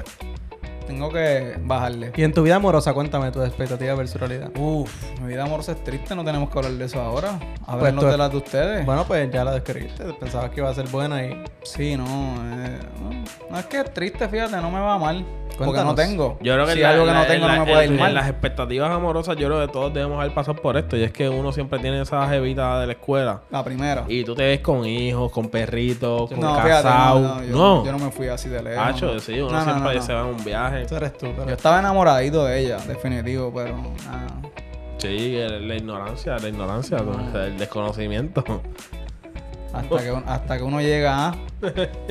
tengo 0.93 1.11
que 1.11 1.57
bajarle. 1.65 2.13
Y 2.17 2.23
en 2.23 2.33
tu 2.33 2.43
vida 2.43 2.57
amorosa, 2.57 2.93
cuéntame 2.95 3.31
tu 3.31 3.43
expectativa 3.43 3.95
versus 3.95 4.21
realidad. 4.21 4.51
Uf, 4.59 4.93
mi 5.21 5.29
vida 5.29 5.45
amorosa 5.45 5.73
es 5.73 5.83
triste, 5.85 6.15
no 6.15 6.25
tenemos 6.25 6.51
que 6.51 6.59
hablar 6.59 6.73
de 6.73 6.85
eso 6.85 7.01
ahora. 7.01 7.39
Pues 7.39 7.69
Hablarnos 7.69 8.05
tú- 8.05 8.11
de 8.11 8.17
las 8.19 8.31
de 8.31 8.37
ustedes. 8.37 8.87
Bueno, 8.87 9.05
pues 9.07 9.31
ya 9.31 9.45
la 9.45 9.53
describiste. 9.53 10.05
Pensabas 10.15 10.51
que 10.51 10.61
iba 10.61 10.69
a 10.71 10.75
ser 10.75 10.87
buena 10.89 11.25
y. 11.25 11.43
Sí, 11.63 11.97
no, 11.97 12.05
eh, 12.05 12.79
no, 13.51 13.59
es 13.59 13.67
que 13.67 13.81
es 13.81 13.95
triste, 13.95 14.29
fíjate, 14.29 14.57
no 14.57 14.71
me 14.71 14.81
va 14.81 14.99
mal. 14.99 15.25
Porque 15.53 15.65
Cuéntanos. 15.67 15.93
no 15.93 15.95
tengo. 16.03 16.39
Yo 16.41 16.55
creo 16.55 16.65
que 16.67 16.73
si 16.73 16.81
la- 16.81 16.91
algo 16.91 17.05
que 17.05 17.13
no 17.13 17.27
tengo 17.27 17.47
en 17.47 17.53
no 17.59 17.65
me 17.67 17.71
puede 17.73 17.85
en- 17.85 17.93
ir 17.93 18.01
mal. 18.01 18.09
En 18.09 18.15
las 18.15 18.29
expectativas 18.31 18.91
amorosas, 18.91 19.37
yo 19.37 19.49
creo 19.49 19.61
que 19.67 19.71
todos 19.71 19.93
debemos 19.93 20.19
haber 20.19 20.33
pasado 20.33 20.57
por 20.61 20.79
esto. 20.79 20.97
Y 20.97 21.03
es 21.05 21.13
que 21.13 21.29
uno 21.29 21.53
siempre 21.53 21.79
tiene 21.79 22.01
esa 22.01 22.27
jevita 22.27 22.81
de 22.81 22.87
la 22.87 22.93
escuela. 22.95 23.43
La 23.51 23.63
primera. 23.63 24.05
Y 24.09 24.25
tú 24.25 24.35
te 24.35 24.45
ves 24.45 24.61
con 24.61 24.87
hijos, 24.87 25.31
con 25.31 25.51
perritos, 25.51 26.31
con 26.31 26.41
no, 26.41 26.57
casados. 26.57 27.21
no, 27.21 27.35
no, 27.35 27.45
yo, 27.45 27.53
No. 27.55 27.85
yo 27.85 27.93
no 27.93 27.99
me 27.99 28.11
fui 28.11 28.29
así 28.29 28.49
de 28.49 28.63
lejos. 28.63 28.83
Hacho, 28.83 29.13
no. 29.15 29.21
sí, 29.21 29.35
uno 29.41 29.51
No, 29.51 29.59
no, 29.59 29.65
siempre 29.65 29.93
no, 29.95 30.01
no. 30.01 30.03
se 30.07 30.15
va 30.15 30.21
en 30.23 30.27
un 30.27 30.43
viaje. 30.45 30.82
Eso 30.83 30.97
eres 30.97 31.17
tú, 31.19 31.29
pero. 31.37 31.49
Yo 31.49 31.55
estaba 31.55 31.79
enamoradito 31.81 32.45
de 32.45 32.61
ella, 32.61 32.77
definitivo, 32.79 33.53
pero 33.55 33.77
nada. 34.07 34.27
Sí, 34.99 35.37
el- 35.37 35.67
la 35.69 35.75
ignorancia, 35.77 36.37
la 36.39 36.49
ignorancia, 36.49 36.99
el 36.99 37.59
desconocimiento. 37.59 38.45
Hasta 39.73 39.99
que, 40.03 40.23
hasta 40.27 40.59
que 40.59 40.63
uno 40.65 40.81
llega 40.83 41.29
a, 41.29 41.35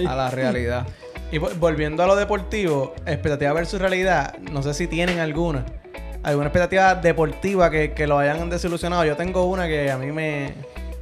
a 0.08 0.16
la 0.16 0.30
realidad. 0.32 0.88
Y 1.34 1.38
vo- 1.38 1.58
volviendo 1.60 2.04
a 2.04 2.08
lo 2.08 2.18
deportivo, 2.18 2.94
expectativa 3.06 3.54
versus 3.54 3.80
realidad, 3.80 4.38
no 4.52 4.62
sé 4.62 4.74
si 4.74 4.88
tienen 4.88 5.20
alguna. 5.20 5.64
Alguna 6.24 6.48
expectativa 6.48 6.94
deportiva 6.96 7.70
que, 7.72 7.94
que 7.94 8.06
lo 8.06 8.18
hayan 8.20 8.50
desilusionado. 8.50 9.06
Yo 9.06 9.16
tengo 9.16 9.46
una 9.46 9.66
que 9.68 9.90
a 9.92 9.98
mí 9.98 10.08
me, 10.12 10.54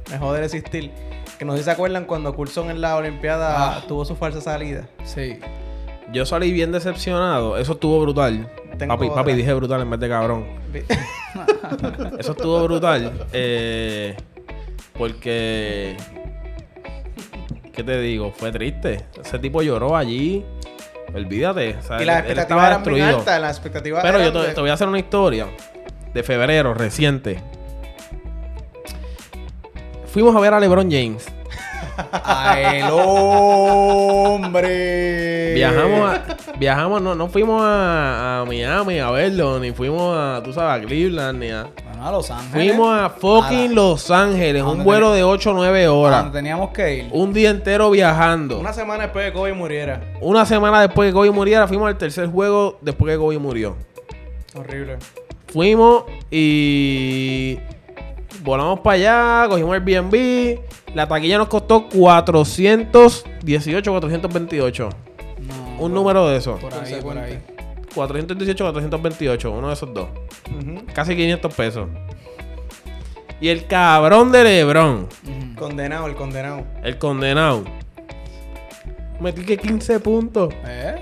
me 0.08 0.18
jode 0.18 0.44
existir. 0.44 0.92
Que 1.36 1.44
no 1.44 1.52
sé 1.54 1.58
si 1.58 1.64
se 1.64 1.70
acuerdan 1.72 2.04
cuando 2.04 2.36
Coulson 2.36 2.70
en 2.70 2.80
la 2.80 2.94
Olimpiada 2.94 3.78
Ah. 3.78 3.82
tuvo 3.88 4.04
su 4.04 4.14
falsa 4.14 4.40
salida. 4.40 4.86
Sí. 5.02 5.40
Yo 6.12 6.26
salí 6.26 6.50
bien 6.52 6.72
decepcionado. 6.72 7.56
Eso 7.56 7.72
estuvo 7.72 8.00
brutal. 8.00 8.50
Tengo 8.78 8.94
papi, 8.94 9.06
otra. 9.08 9.22
papi, 9.22 9.34
dije 9.34 9.52
brutal 9.54 9.82
en 9.82 9.90
vez 9.90 10.00
de 10.00 10.08
cabrón. 10.08 10.46
Eso 12.18 12.32
estuvo 12.32 12.62
brutal. 12.64 13.26
eh, 13.32 14.16
porque. 14.98 15.96
¿Qué 17.72 17.84
te 17.84 18.00
digo? 18.00 18.32
Fue 18.36 18.50
triste. 18.50 19.04
Ese 19.22 19.38
tipo 19.38 19.62
lloró 19.62 19.96
allí. 19.96 20.44
Olvídate. 21.14 21.76
o 21.76 21.82
sea, 21.82 22.02
y 22.02 22.04
las 22.04 22.18
expectativas 22.18 22.66
eran 22.66 22.78
destruido. 22.82 23.18
altas. 23.18 23.40
Las 23.40 23.56
expectativas 23.56 24.02
Pero 24.02 24.18
yo 24.18 24.24
eran 24.28 24.32
te, 24.42 24.48
de- 24.48 24.54
te 24.54 24.60
voy 24.60 24.70
a 24.70 24.74
hacer 24.74 24.88
una 24.88 24.98
historia 24.98 25.46
de 26.12 26.22
febrero 26.22 26.74
reciente. 26.74 27.40
Fuimos 30.06 30.34
a 30.34 30.40
ver 30.40 30.52
a 30.54 30.60
LeBron 30.60 30.90
James. 30.90 31.26
¡A 32.12 32.60
el 32.60 32.84
hombre! 34.20 35.54
Viajamos, 35.54 36.10
a- 36.10 36.22
viajamos, 36.58 37.02
no, 37.02 37.14
no 37.14 37.28
fuimos 37.28 37.62
a, 37.62 38.40
a 38.40 38.44
Miami 38.44 38.98
a 38.98 39.10
verlo, 39.10 39.58
ni 39.58 39.72
fuimos 39.72 40.16
a, 40.16 40.40
tú 40.42 40.52
sabes, 40.52 40.82
a 40.82 40.86
Cleveland, 40.86 41.38
ni 41.38 41.50
a... 41.50 41.66
Bueno, 41.84 42.06
a 42.06 42.12
Los 42.12 42.30
Ángeles. 42.30 42.52
Fuimos 42.72 42.98
a 42.98 43.10
fucking 43.10 43.58
A 43.58 43.68
la- 43.68 43.74
Los 43.74 44.10
Ángeles, 44.10 44.62
¿A 44.62 44.68
un 44.68 44.84
vuelo 44.84 45.12
de 45.12 45.22
8 45.24 45.50
o 45.50 45.54
9 45.54 45.84
a 45.84 45.92
horas. 45.92 46.22
donde 46.24 46.38
teníamos 46.38 46.70
que 46.70 46.94
ir. 46.96 47.08
Un 47.12 47.32
día 47.32 47.50
entero 47.50 47.90
viajando. 47.90 48.58
Una 48.58 48.72
semana 48.72 49.04
después 49.04 49.24
de 49.26 49.32
que 49.32 49.36
Kobe 49.38 49.52
muriera. 49.52 50.00
Una 50.20 50.46
semana 50.46 50.80
después 50.80 51.10
que 51.10 51.14
Kobe 51.14 51.30
muriera, 51.30 51.66
fuimos 51.68 51.88
al 51.88 51.98
tercer 51.98 52.26
juego 52.28 52.78
después 52.80 53.12
que 53.14 53.18
Kobe 53.18 53.38
murió. 53.38 53.76
Horrible. 54.54 54.96
Fuimos 55.48 56.04
y 56.30 57.58
volamos 58.42 58.80
para 58.80 58.94
allá, 58.94 59.48
cogimos 59.48 59.76
el 59.76 59.82
Airbnb. 59.82 60.58
La 60.94 61.06
taquilla 61.06 61.38
nos 61.38 61.48
costó 61.48 61.88
418, 61.88 63.92
428. 63.92 64.88
No, 65.40 65.54
Un 65.72 65.76
por- 65.78 65.90
número 65.90 66.28
de 66.28 66.36
esos. 66.38 66.58
Por 66.60 66.72
ahí, 66.74 66.94
por 67.00 67.16
ahí. 67.18 67.38
418, 67.94 68.64
428, 68.64 69.50
uno 69.52 69.68
de 69.68 69.74
esos 69.74 69.92
dos. 69.94 70.08
Ujú. 70.48 70.84
Casi 70.92 71.14
500 71.16 71.54
pesos. 71.54 71.88
Y 73.40 73.48
el 73.48 73.66
cabrón 73.66 74.30
de 74.32 74.44
Lebron, 74.44 75.08
Ujú. 75.24 75.54
Condenado, 75.56 76.06
el 76.06 76.14
condenado. 76.14 76.64
el 76.82 76.98
condenado, 76.98 77.64
metí 79.18 79.44
que 79.44 79.56
15 79.56 79.98
puntos. 80.00 80.52
¿Eh? 80.66 80.96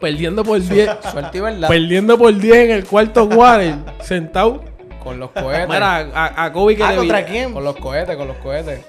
Perdiendo 0.00 0.42
por 0.44 0.60
10. 0.60 0.90
Suerte 1.12 1.38
y 1.38 1.40
verdad. 1.40 1.68
perdiendo 1.68 2.18
por 2.18 2.34
10 2.36 2.56
en 2.56 2.70
el 2.72 2.84
cuarto 2.84 3.28
quarter. 3.28 3.76
sentado. 4.02 4.64
Con 5.02 5.18
los 5.20 5.30
cohetes. 5.30 5.68
Mira, 5.68 5.98
a, 6.14 6.44
a 6.44 6.52
Kobe 6.52 6.76
que 6.76 6.82
Ah, 6.82 6.90
le 6.92 6.96
¿contra 6.96 7.20
vi- 7.20 7.24
quién? 7.30 7.52
Con 7.52 7.62
los 7.62 7.76
cohetes, 7.76 8.16
con 8.16 8.26
los 8.26 8.36
cohetes. 8.38 8.80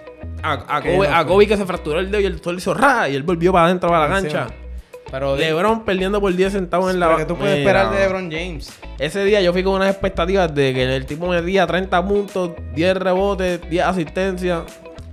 A, 0.51 0.81
Kobe, 0.81 1.08
a 1.08 1.19
loco. 1.21 1.34
Kobe 1.34 1.47
que 1.47 1.58
se 1.58 1.65
fracturó 1.65 1.99
el 1.99 2.12
dedo 2.12 2.21
y 2.21 2.25
el 2.25 2.34
doctor 2.34 2.53
le 2.53 2.60
hizo 2.60 2.73
ra 2.73 3.10
y 3.10 3.15
él 3.15 3.23
volvió 3.23 3.51
para 3.51 3.65
adentro 3.65 3.89
para 3.89 4.08
la 4.08 4.13
cancha. 4.13 4.47
Pero 5.12 5.36
LeBron 5.36 5.86
perdiendo 5.86 6.19
por 6.19 6.36
10 6.36 6.51
sentados 6.51 6.91
en 6.91 6.99
la 6.99 7.08
Pero 7.08 7.17
que 7.19 7.25
tú 7.25 7.36
puedes 7.38 7.60
Mira, 7.60 7.69
esperar 7.69 7.93
de 7.93 7.99
LeBron 7.99 8.31
James. 8.31 8.79
Ese 8.97 9.23
día 9.23 9.41
yo 9.41 9.53
fui 9.53 9.63
con 9.63 9.75
unas 9.75 9.89
expectativas 9.89 10.53
de 10.53 10.73
que 10.73 10.95
el 10.95 11.05
tipo 11.05 11.27
metía 11.27 11.67
30 11.67 12.08
puntos, 12.08 12.51
10 12.73 12.97
rebotes, 12.97 13.69
10 13.69 13.86
asistencias. 13.86 14.63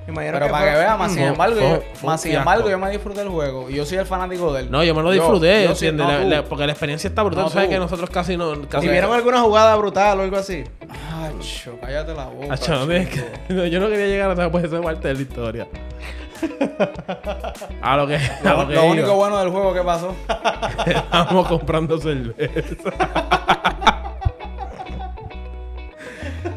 Imagino 0.08 0.32
Pero 0.34 0.46
que 0.46 0.52
para 0.52 0.72
que 0.72 0.78
veas, 0.78 0.98
más 0.98 1.12
sin 1.12 1.22
embargo, 1.22 1.54
fue- 1.56 1.68
yo, 1.68 1.82
fue 1.94 2.06
más 2.10 2.20
sin 2.20 2.32
embargo, 2.34 2.68
yo 2.68 2.76
me 2.78 2.90
disfruté 2.90 3.22
el 3.22 3.28
juego. 3.28 3.70
Y 3.70 3.74
yo 3.74 3.86
soy 3.86 3.98
el 3.98 4.06
fanático 4.06 4.52
de 4.52 4.62
él. 4.62 4.70
No, 4.70 4.82
yo 4.82 4.94
me 4.96 5.02
lo 5.02 5.10
disfruté, 5.12 5.62
yo 5.64 5.74
sí- 5.76 5.86
¿entiendes? 5.86 6.06
no, 6.06 6.12
La- 6.12 6.22
tú. 6.22 6.28
la- 6.28 6.44
porque 6.48 6.66
la 6.66 6.72
experiencia 6.72 7.06
está 7.08 7.22
brutal. 7.22 7.44
No, 7.44 7.48
tú 7.50 7.54
sabes 7.54 7.68
que 7.68 7.78
nosotros 7.78 8.10
casi 8.10 8.36
no. 8.36 8.68
Casi 8.68 8.86
Si 8.86 8.92
vieron 8.92 9.12
alguna 9.12 9.40
jugada 9.42 9.76
brutal 9.76 10.18
o 10.18 10.22
algo 10.22 10.36
así. 10.36 10.64
Acho, 11.38 11.78
cállate 11.80 12.14
la 12.14 12.24
boca. 12.26 12.52
Acho, 12.54 12.72
no 13.48 13.66
yo 13.66 13.78
no 13.80 13.88
quería 13.88 14.06
llegar 14.06 14.30
a 14.30 14.32
esa 14.34 14.50
pues, 14.50 14.64
esa 14.64 14.80
parte 14.82 15.06
de 15.08 15.14
la 15.14 15.20
historia. 15.22 15.68
a 17.82 17.96
lo 17.96 18.06
que. 18.08 18.16
A 18.16 18.40
Lo, 18.42 18.62
lo 18.62 18.68
que 18.68 18.74
lo 18.74 18.82
iba. 18.82 18.90
único 18.92 19.14
bueno 19.14 19.38
del 19.38 19.50
juego 19.50 19.72
que 19.72 19.82
pasó. 19.82 20.14
Estábamos 20.86 21.46
comprando 21.46 21.98
cerveza. 21.98 22.90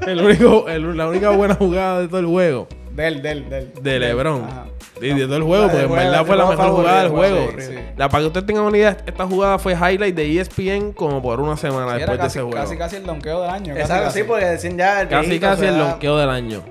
el 0.07 0.21
único, 0.21 0.67
el- 0.67 0.97
la 0.97 1.07
única 1.07 1.29
buena 1.29 1.53
jugada 1.55 2.01
de 2.01 2.07
todo 2.07 2.19
el 2.19 2.25
juego. 2.25 2.67
Del, 2.95 3.21
del, 3.21 3.49
del. 3.49 3.73
De 3.81 3.99
LeBron. 3.99 4.43
Ajá. 4.45 4.65
Y 5.01 5.09
de 5.13 5.25
todo 5.25 5.35
el 5.35 5.43
juego, 5.43 5.65
La 5.65 5.71
porque 5.71 5.83
en 5.83 5.89
juego, 5.89 6.03
verdad 6.05 6.25
fue 6.25 6.37
la 6.37 6.45
mejor 6.45 6.69
jugada 6.71 7.01
del 7.01 7.09
juego. 7.11 7.47
Sí. 7.59 7.75
La, 7.97 8.07
para 8.07 8.21
que 8.21 8.27
ustedes 8.27 8.45
tengan 8.45 8.63
una 8.63 8.77
idea, 8.77 8.95
esta 9.05 9.27
jugada 9.27 9.59
fue 9.59 9.73
highlight 9.73 10.15
de 10.15 10.39
ESPN 10.39 10.93
como 10.93 11.21
por 11.21 11.41
una 11.41 11.57
semana 11.57 11.91
Sí, 11.93 11.97
después 11.97 12.19
de 12.19 12.27
ese 12.27 12.39
juego. 12.41 12.55
casi, 12.55 12.77
casi 12.77 12.95
el 12.95 13.05
donqueo 13.05 13.41
del 13.41 13.49
año. 13.51 13.73
casi, 13.73 13.81
Exacto, 13.81 14.03
casi. 14.05 14.19
sí, 14.19 14.23
porque 14.25 14.45
decían 14.45 14.77
ya 14.77 15.01
el 15.01 15.09
Casi 15.09 15.25
viejito, 15.29 15.47
casi 15.47 15.65
o 15.65 15.67
el 15.67 15.73
sea, 15.75 15.83
lonqueo 15.89 16.17
del 16.17 16.29
año. 16.29 16.63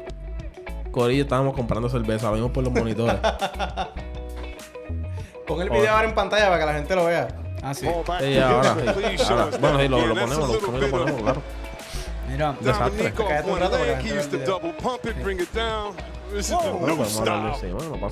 Corillo, 0.90 1.22
estábamos 1.24 1.54
comprando 1.54 1.88
cerveza, 1.90 2.30
lo 2.30 2.36
vimos 2.36 2.50
por 2.52 2.64
los 2.64 2.72
monitores. 2.72 3.16
Pon 5.46 5.60
el 5.60 5.68
video 5.68 5.90
ahora 5.92 6.08
en 6.08 6.14
pantalla 6.14 6.46
para 6.46 6.58
que 6.60 6.66
la 6.66 6.72
gente 6.74 6.96
lo 6.96 7.04
vea. 7.04 7.28
Ah, 7.62 7.74
sí. 7.74 7.86
Sí, 7.86 8.38
ahora, 8.38 8.76
sí. 8.76 9.22
Ahora, 9.28 9.46
bueno, 9.60 9.80
sí, 9.80 9.88
lo, 9.88 10.06
lo 10.06 10.14
ponemos, 10.14 10.62
lo, 10.62 10.78
lo 10.78 10.88
ponemos, 10.90 11.22
claro. 11.22 11.42
Mira, 12.28 12.56
Desastre. 12.60 13.12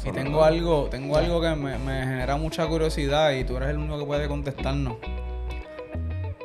Y 0.04 0.12
tengo 0.12 0.44
algo, 0.44 0.88
tengo 0.90 1.16
algo 1.16 1.40
que 1.40 1.48
me, 1.56 1.78
me 1.78 2.00
genera 2.02 2.36
mucha 2.36 2.66
curiosidad 2.66 3.32
y 3.32 3.44
tú 3.44 3.56
eres 3.56 3.70
el 3.70 3.78
único 3.78 3.98
que 3.98 4.04
puede 4.04 4.28
contestarnos. 4.28 4.96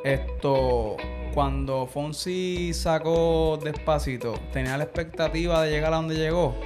Esto, 0.04 0.96
cuando 1.34 1.86
Fonsi 1.86 2.72
sacó 2.72 3.58
Despacito, 3.62 4.34
¿tenía 4.52 4.76
la 4.76 4.84
expectativa 4.84 5.62
de 5.62 5.70
llegar 5.70 5.92
a 5.92 5.96
donde 5.96 6.14
llegó? 6.14 6.56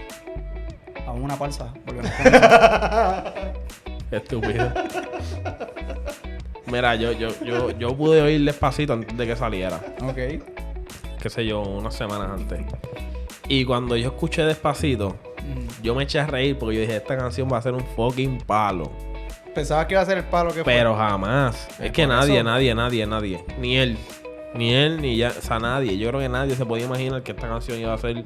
A 1.07 1.13
una 1.13 1.37
palsa. 1.37 1.75
Estúpido. 4.11 4.73
Mira, 6.67 6.95
yo, 6.95 7.13
yo, 7.13 7.31
yo, 7.45 7.71
yo 7.73 7.97
pude 7.97 8.23
oír 8.23 8.45
despacito 8.45 8.93
antes 8.93 9.17
de 9.17 9.27
que 9.27 9.37
saliera. 9.37 9.81
ok. 10.01 10.52
Qué 11.23 11.31
sé 11.31 11.47
yo, 11.47 11.61
unas 11.63 11.95
semanas 11.95 12.31
antes. 12.33 12.61
Y 13.49 13.65
cuando 13.65 13.97
yo 13.97 14.09
escuché 14.09 14.45
despacito, 14.45 15.17
Mm. 15.43 15.83
yo 15.83 15.95
me 15.95 16.03
eché 16.03 16.19
a 16.21 16.27
reír 16.27 16.59
porque 16.59 16.75
yo 16.77 16.81
dije, 16.83 16.97
esta 16.97 17.17
canción 17.17 17.49
va 17.53 17.59
a 17.59 17.63
ser 17.63 17.75
un 17.75 17.85
fucking 17.97 18.39
palo. 18.45 18.91
Pensaba 19.55 19.87
que 19.87 19.95
iba 19.95 20.01
a 20.03 20.05
ser 20.07 20.19
el 20.19 20.25
palo 20.25 20.49
que 20.53 20.65
fue. 20.65 20.73
Pero 20.73 20.97
jamás. 20.97 21.69
Es 21.79 21.93
que 21.93 22.07
nadie, 22.09 22.37
eso- 22.37 22.45
nadie, 22.45 22.75
nadie, 22.75 23.07
nadie. 23.07 23.45
Ni 23.61 23.77
él. 23.77 23.97
Ni 24.55 24.73
él, 24.75 25.01
ni 25.01 25.17
ya. 25.17 25.29
O 25.29 25.43
sea, 25.43 25.59
nadie. 25.61 25.97
Yo 25.97 26.09
creo 26.09 26.21
que 26.21 26.29
nadie 26.29 26.57
se 26.57 26.67
podía 26.67 26.87
imaginar 26.87 27.23
que 27.23 27.33
esta 27.33 27.49
canción 27.49 27.79
iba 27.79 27.93
a 27.95 27.99
ser 27.99 28.25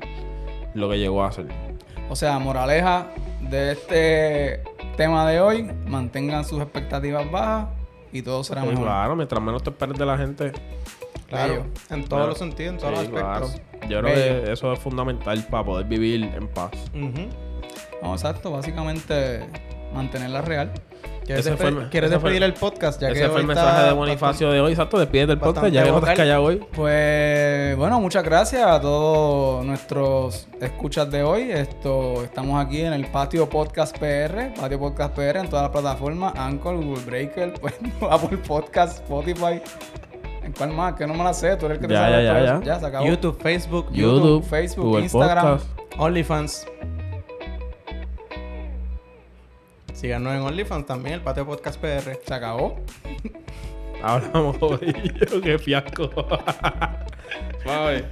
lo 0.75 0.89
que 0.89 0.99
llegó 0.99 1.23
a 1.25 1.33
ser. 1.33 1.47
O 2.09 2.17
sea, 2.17 2.39
moraleja 2.39 3.09
de 3.43 3.73
este 3.73 4.63
tema 4.97 5.29
de 5.29 5.41
hoy, 5.41 5.71
mantengan 5.87 6.45
sus 6.45 6.63
expectativas 6.63 7.31
bajas 7.31 7.69
y 8.13 8.23
todo 8.23 8.43
será 8.45 8.61
Pues 8.63 8.73
mejor. 8.73 8.87
claro, 8.89 9.17
mientras 9.17 9.43
menos 9.43 9.63
te 9.63 9.71
esperes 9.71 9.99
de 9.99 10.07
la 10.07 10.17
gente. 10.17 10.53
Claro, 11.29 11.67
en 11.91 12.05
todos 12.05 12.29
los 12.29 12.39
sentidos, 12.39 12.75
en 12.75 12.79
todos 12.81 12.99
Sí, 13.01 13.09
los 13.11 13.23
aspectos. 13.23 13.61
claro. 13.61 13.89
Yo 13.89 14.01
creo 14.01 14.15
Bello. 14.15 14.45
que 14.45 14.53
eso 14.53 14.73
es 14.73 14.79
fundamental 14.79 15.47
para 15.51 15.65
poder 15.65 15.87
vivir 15.87 16.23
en 16.35 16.49
paz. 16.49 16.71
No, 18.03 18.13
exacto, 18.13 18.51
básicamente 18.53 19.45
mantenerla 19.93 20.43
real. 20.43 20.73
¿Quieres, 21.25 21.45
Ese 21.45 21.57
fue 21.57 21.73
despe- 21.73 21.83
el- 21.83 21.91
¿quieres 21.91 22.11
ese 22.13 22.21
fue- 22.21 22.31
despedir 22.31 22.43
el 22.45 22.55
podcast? 22.55 23.03
Ya 23.03 23.09
que 23.09 23.15
Ese 23.19 23.29
fue 23.29 23.41
el 23.41 23.47
mensaje 23.49 23.83
de 23.87 23.93
Bonifacio 23.95 24.49
de 24.53 24.61
hoy. 24.61 24.71
Exacto, 24.71 24.97
despídete 24.97 25.27
del 25.33 25.39
podcast 25.41 25.67
ya 25.73 25.83
que 25.83 25.91
no 25.91 26.01
te 26.01 26.11
has 26.11 26.17
callado 26.17 26.45
hoy. 26.45 26.65
Pues 26.73 27.77
bueno, 27.77 28.01
muchas 28.01 28.23
gracias 28.23 28.65
a 28.65 28.81
todos 28.81 29.65
nuestros 29.65 30.47
escuchas 30.61 31.11
de 31.11 31.25
hoy. 31.25 31.51
Esto 31.51 32.23
estamos 32.23 32.65
aquí 32.65 32.81
en 32.83 32.93
el 32.93 33.07
Patio 33.09 33.49
Podcast 33.49 33.99
PR, 33.99 34.53
Patio 34.55 34.79
Podcast 34.79 35.17
PR 35.17 35.41
en 35.41 35.49
todas 35.49 35.65
las 35.65 35.73
plataformas, 35.73 36.33
Anchor, 36.37 36.77
Google 36.77 37.05
Breaker, 37.05 37.55
pues, 37.61 37.75
Apple 38.09 38.39
Podcast, 38.39 38.99
Spotify. 39.03 39.61
¿En 40.47 40.53
cuál 40.53 40.73
más? 40.73 40.95
Que 40.95 41.07
no 41.09 41.15
me 41.15 41.25
la 41.25 41.35
sé, 41.35 41.57
tú 41.57 41.67
eres 41.67 41.77
el 41.79 41.83
que 41.83 41.89
te 41.89 41.95
Ya, 41.95 42.01
sabe 42.03 42.25
ya, 42.25 42.33
ya, 42.41 42.45
eso. 42.55 42.63
ya. 42.63 42.79
se 42.81 42.87
acabó. 42.87 43.05
YouTube, 43.07 43.37
Facebook, 43.43 43.87
YouTube, 43.91 44.15
YouTube, 44.23 44.45
Facebook, 44.49 44.85
Google 44.85 45.03
Instagram. 45.03 45.59
Podcast. 45.59 45.99
OnlyFans. 45.99 46.67
Síganos 49.93 50.35
en 50.35 50.43
OnlyFans 50.43 50.87
también, 50.87 51.15
el 51.17 51.21
Patio 51.23 51.45
Podcast 51.47 51.81
PR. 51.81 52.17
Se 52.25 52.33
acabó. 52.35 52.77
Hablamos 54.03 54.57
hoy. 54.61 54.79
Qué 55.43 55.59
fiasco. 55.59 56.11
Suave. 57.65 58.05